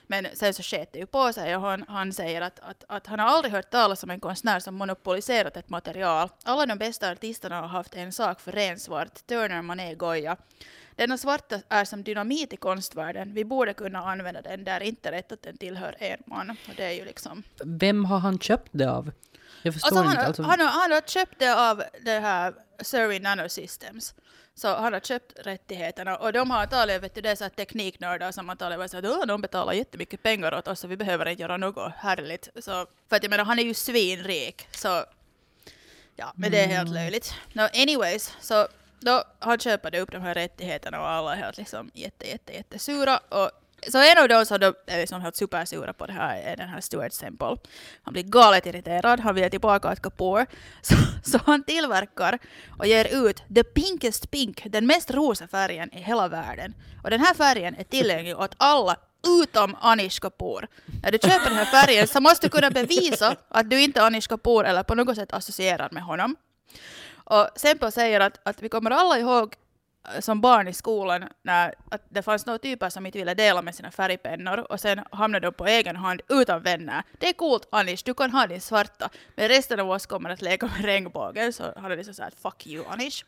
[0.07, 3.07] Men sen så sket det ju på sig och han, han säger att, att, att
[3.07, 6.29] han har aldrig hört talas om en konstnär som monopoliserat ett material.
[6.43, 10.37] Alla de bästa artisterna har haft en sak för rensvart, Turner, Monet, Goya.
[10.95, 13.33] Denna svarta är som dynamit i konstvärlden.
[13.33, 16.49] Vi borde kunna använda den där inte rätt att den tillhör en man.
[16.49, 17.43] Och det är ju liksom...
[17.65, 19.11] Vem har han köpt det av?
[19.61, 20.19] Jag förstår Alltså han, inte.
[20.21, 24.15] har- Alltså, han, har, han har köpt det av det här Surrey Nanosystems.
[24.55, 27.49] Så han har köpt rättigheterna och de har antagligen, vet du, det är så här
[27.49, 30.97] tekniknördar som antagligen var så att "Åh, de betalar jättemycket pengar åt oss så vi
[30.97, 32.49] behöver inte göra något härligt.
[32.55, 35.05] Så, för att jag menar, han är ju svinrik så
[36.15, 37.33] ja, men det är helt löjligt.
[37.53, 38.67] No, anyways, så
[38.99, 43.17] då han köpade upp de här rättigheterna och alla är helt liksom jätte, jätte, jättesura
[43.17, 43.51] och
[43.87, 44.59] så en av dem som
[45.07, 47.57] som är helt supersura på det här är den här Stuart Semple.
[48.03, 50.45] Han blir galet irriterad, han vill tillbaka åt Kapoor.
[50.81, 50.95] Så,
[51.31, 52.39] så han tillverkar
[52.79, 56.73] och ger ut the pinkest pink, den mest rosa färgen i hela världen.
[57.03, 58.97] Och den här färgen är tillgänglig åt alla
[59.41, 60.67] utom Anish Kapoor.
[61.03, 64.05] När du köper den här färgen så måste du kunna bevisa att du inte är
[64.05, 66.35] Anish Kapoor eller på något sätt associerad med honom.
[67.13, 69.55] Och Semple säger att, att vi kommer alla ihåg
[70.19, 73.75] som barn i skolan när att det fanns några typer som inte ville dela med
[73.75, 77.03] sina färgpennor och sen hamnade de på egen hand utan vänner.
[77.19, 80.41] Det är coolt Anish, du kan ha din svarta, men resten av oss kommer att
[80.41, 83.23] leka med regnbågen så han är liksom såhär fuck you Anish.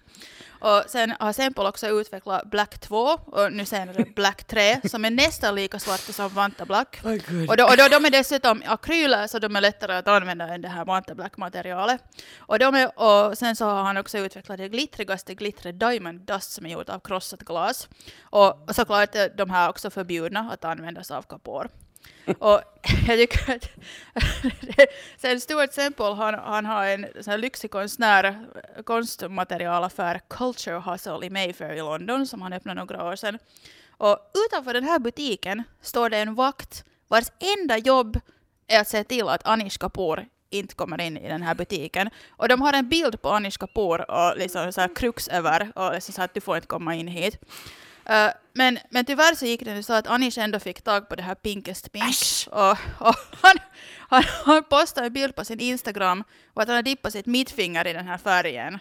[0.59, 5.09] Och sen har Semple också utvecklat Black 2 och nu senare Black 3 som är
[5.09, 6.99] nästan lika svarta som Vanta Black.
[7.03, 7.49] Oh.
[7.49, 10.61] Och, då, och då, de är dessutom akryler så de är lättare att använda än
[10.61, 12.03] det här Vanta Black-materialet.
[12.37, 16.51] Och, de är, och sen så har han också utvecklat det glittrigaste glittret Diamond Dust
[16.51, 17.87] som är gjort av krossat glas.
[18.21, 21.69] Och såklart är de här också förbjudna att användas av Kapoor.
[22.39, 22.61] Och
[23.07, 23.69] jag tycker att
[25.17, 28.45] sen Stuart Semple han, han har en sån här lyxig konstnär,
[28.83, 33.39] konstmaterialaffär Culture Hustle i Mayfair i London som han öppnade några år sedan.
[33.97, 38.19] Och utanför den här butiken står det en vakt vars enda jobb
[38.67, 42.09] är att se till att Anish Kapoor inte kommer in i den här butiken.
[42.29, 45.93] Och de har en bild på Anish Kapoor och liksom så här krux över och
[45.93, 47.37] liksom så att du får inte komma in hit.
[48.09, 51.15] Uh, men, men tyvärr så gick det nu så att Anish ändå fick tag på
[51.15, 52.15] det här Pinkest Pink.
[52.51, 53.57] Och, och han,
[54.09, 56.23] han, han postade en bild på sin Instagram
[56.53, 58.79] och att han har dippat sitt mittfinger i den här färgen.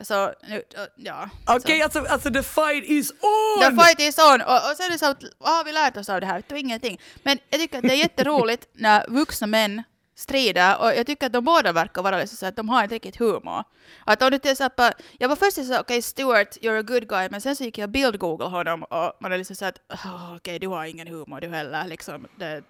[0.00, 0.62] Så nu,
[0.96, 1.30] ja.
[1.46, 1.84] Okej, så.
[1.84, 3.60] alltså, alltså the fight is on!
[3.60, 4.42] The fight is on!
[4.42, 6.42] Och, och sen är det så att, vad har vi lärt oss av det här?
[6.48, 7.00] Det ingenting.
[7.22, 9.82] Men jag tycker att det är jätteroligt när vuxna män
[10.16, 12.94] strider och jag tycker att de båda verkar vara liksom så att de har inte
[12.94, 13.64] riktigt humor.
[14.04, 17.08] Att om du till exempel, jag var först så okej okay, Stuart, you're a good
[17.08, 20.24] guy, men sen så gick jag bild-google honom och man är liksom så att oh,
[20.26, 22.26] okej okay, du har ingen humor du heller liksom.
[22.38, 22.62] Det,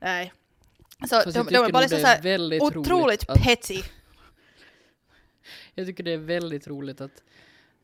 [0.00, 0.32] nej.
[1.00, 3.82] Så Fast de, de är bara liksom så är här otroligt roligt att- petty.
[5.74, 7.22] Jag tycker det är väldigt roligt att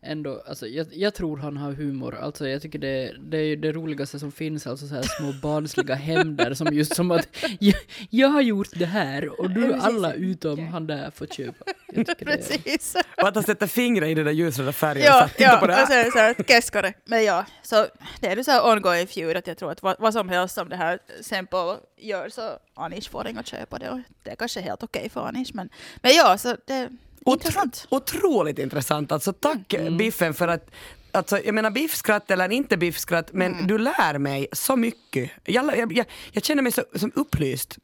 [0.03, 3.73] ändå, alltså jag, jag tror han har humor, alltså jag tycker det, det är det
[3.73, 7.29] roligaste som finns, alltså så här små barnsliga hämnder som just som att
[7.61, 7.75] jag,
[8.11, 11.65] jag har gjort det här och du alla utom han där får köpa.
[11.87, 12.97] Det Precis.
[13.23, 15.05] Och att han sätter fingret i den där ljusröda färgen.
[15.05, 15.83] Ja, så titta ja på det här.
[15.83, 16.93] och sen så här, keskare.
[17.05, 17.87] Men ja, så
[18.21, 20.55] det är ju så här ongoing feud att jag tror att vad, vad som helst
[20.55, 24.61] som det här Semple gör så Anish får inga köpa det och det är kanske
[24.61, 25.69] helt okej för Anish men,
[26.03, 26.89] men ja, så det
[27.33, 27.87] intressant.
[27.91, 29.13] Otroligt intressant.
[29.13, 29.97] Alltså tack Mm.
[29.97, 30.71] Biffen för att
[31.13, 33.67] Alltså, jag menar biffskratt eller inte biffskratt, men Mm.
[33.67, 35.31] du lär mig så mycket.
[35.45, 37.79] Jag, jag, jag, jag känner mig så, som upplyst.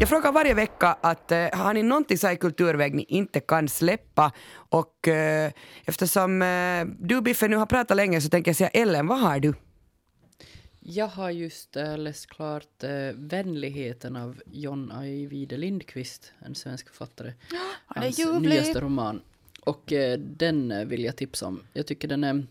[0.00, 3.40] Jag frågar varje vecka att eh, har ni någonting så här i kulturväg ni inte
[3.40, 4.32] kan släppa?
[4.54, 5.50] Och eh,
[5.84, 9.40] eftersom eh, du Biffen nu har pratat länge så tänker jag säga Ellen, vad har
[9.40, 9.54] du?
[10.82, 17.28] Jag har just äh, läst klart äh, Vänligheten av John Ajvide Lindqvist, en svensk författare.
[17.28, 18.50] Är Hans ljuvlig.
[18.50, 19.20] nyaste roman.
[19.60, 21.62] Och eh, den eh, vill jag tipsa om.
[21.72, 22.46] Jag tycker den är...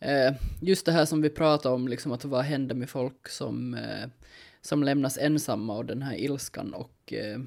[0.00, 3.74] Eh, just det här som vi pratar om, liksom att vad händer med folk som,
[3.74, 4.08] eh,
[4.60, 7.38] som lämnas ensamma och den här ilskan och eh,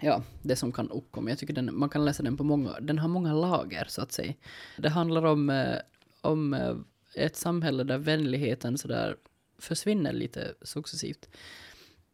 [0.00, 1.30] ja, det som kan uppkomma.
[1.30, 4.12] Jag tycker den, man kan läsa den på många, den har många lager så att
[4.12, 4.34] säga.
[4.76, 5.76] Det handlar om, eh,
[6.20, 6.76] om eh,
[7.16, 9.16] ett samhälle där vänligheten sådär
[9.58, 11.28] försvinner lite successivt.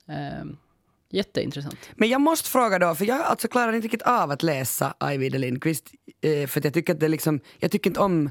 [0.09, 0.45] Eh,
[1.11, 1.79] jätteintressant.
[1.95, 5.39] Men jag måste fråga då, för jag alltså klarar inte riktigt av att läsa Ajvide
[5.39, 5.91] Lindqvist.
[6.21, 8.31] Eh, för att jag tycker att det liksom, jag tycker inte om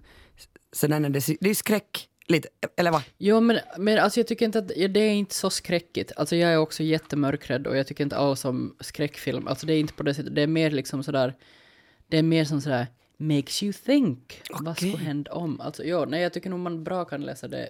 [0.72, 2.48] sådär när det, det är skräck lite,
[2.78, 3.02] eller vad?
[3.18, 6.12] Jo, men, men alltså jag tycker inte att det är inte så skräckigt.
[6.16, 9.48] Alltså jag är också jättemörkrädd och jag tycker inte alls om skräckfilm.
[9.48, 10.36] Alltså det är inte på det sättet.
[10.36, 11.36] Det är mer liksom sådär,
[12.08, 12.88] det är mer som sådär
[13.22, 14.42] makes you think.
[14.50, 14.90] Vad Okej.
[14.90, 15.62] skulle hända om?
[15.62, 17.70] Alltså ja, nej jag tycker nog man bra kan läsa det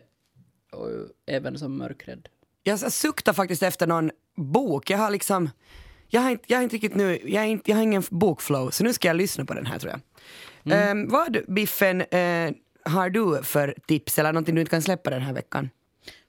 [0.71, 0.89] och,
[1.25, 2.29] även som mörkrädd.
[2.63, 4.89] Jag suktar faktiskt efter någon bok.
[4.89, 5.49] Jag har liksom,
[6.07, 8.69] jag har inte, jag har inte riktigt nu, jag, har inte, jag har ingen bokflow,
[8.69, 10.01] så nu ska jag lyssna på den här tror jag.
[10.73, 11.05] Mm.
[11.05, 12.51] Eh, vad Biffen eh,
[12.83, 15.69] har du för tips eller någonting du inte kan släppa den här veckan?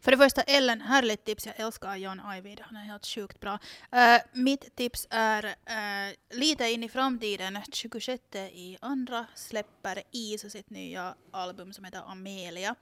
[0.02, 1.46] För det första, Ellen, härligt tips.
[1.46, 2.62] Jag älskar John Ajvide.
[2.62, 3.58] Han är helt sjukt bra.
[3.92, 7.58] Eh, mitt tips är eh, lite in i framtiden.
[7.72, 12.74] 26 i andra släpper Iso sitt nya album som heter Amelia.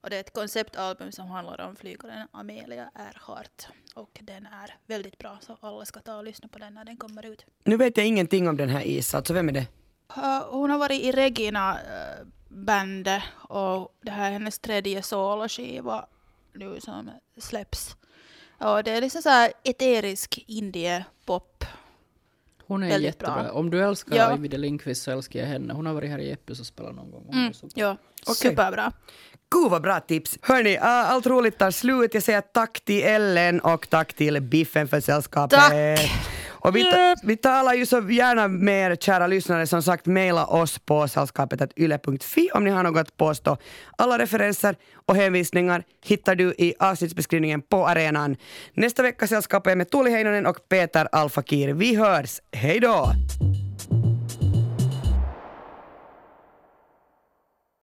[0.00, 3.66] Och det är ett konceptalbum som handlar om flygaren Amelia Earhart.
[3.94, 6.96] Och den är väldigt bra, så alla ska ta och lyssna på den när den
[6.96, 7.46] kommer ut.
[7.64, 9.66] Nu vet jag ingenting om den här Isa, alltså vem är det?
[10.16, 16.06] Uh, hon har varit i Regina uh, bandet och det här är hennes tredje soloskiva
[16.54, 17.96] nu som släpps.
[18.58, 21.64] Och det är liksom så här eterisk indie-pop.
[22.66, 23.42] Hon är väldigt jättebra.
[23.42, 23.52] bra.
[23.52, 24.34] Om du älskar Ja.
[24.36, 25.74] Ivide Lindqvist så älskar jag henne.
[25.74, 27.28] Hon har varit här i Jeppes och spelat någon gång.
[27.32, 28.34] Mm, ja, Okej.
[28.34, 28.92] superbra.
[29.50, 30.38] Gud vad bra tips!
[30.42, 32.14] Hörni, uh, allt roligt tar slut.
[32.14, 35.58] Jag säger tack till Ellen och tack till Biffen för sällskapet.
[35.58, 35.72] Tack.
[36.64, 39.66] Och vi, ta, vi talar ju så gärna med er kära lyssnare.
[39.66, 43.56] Som sagt, mejla oss på sällskapet.yle.fi om ni har något att påstå.
[43.98, 48.36] Alla referenser och hänvisningar hittar du i avsnittsbeskrivningen på arenan.
[48.74, 51.68] Nästa vecka sällskapet är med Tuuli Heinonen och Peter Alfakir.
[51.68, 53.12] Vi hörs, hej då!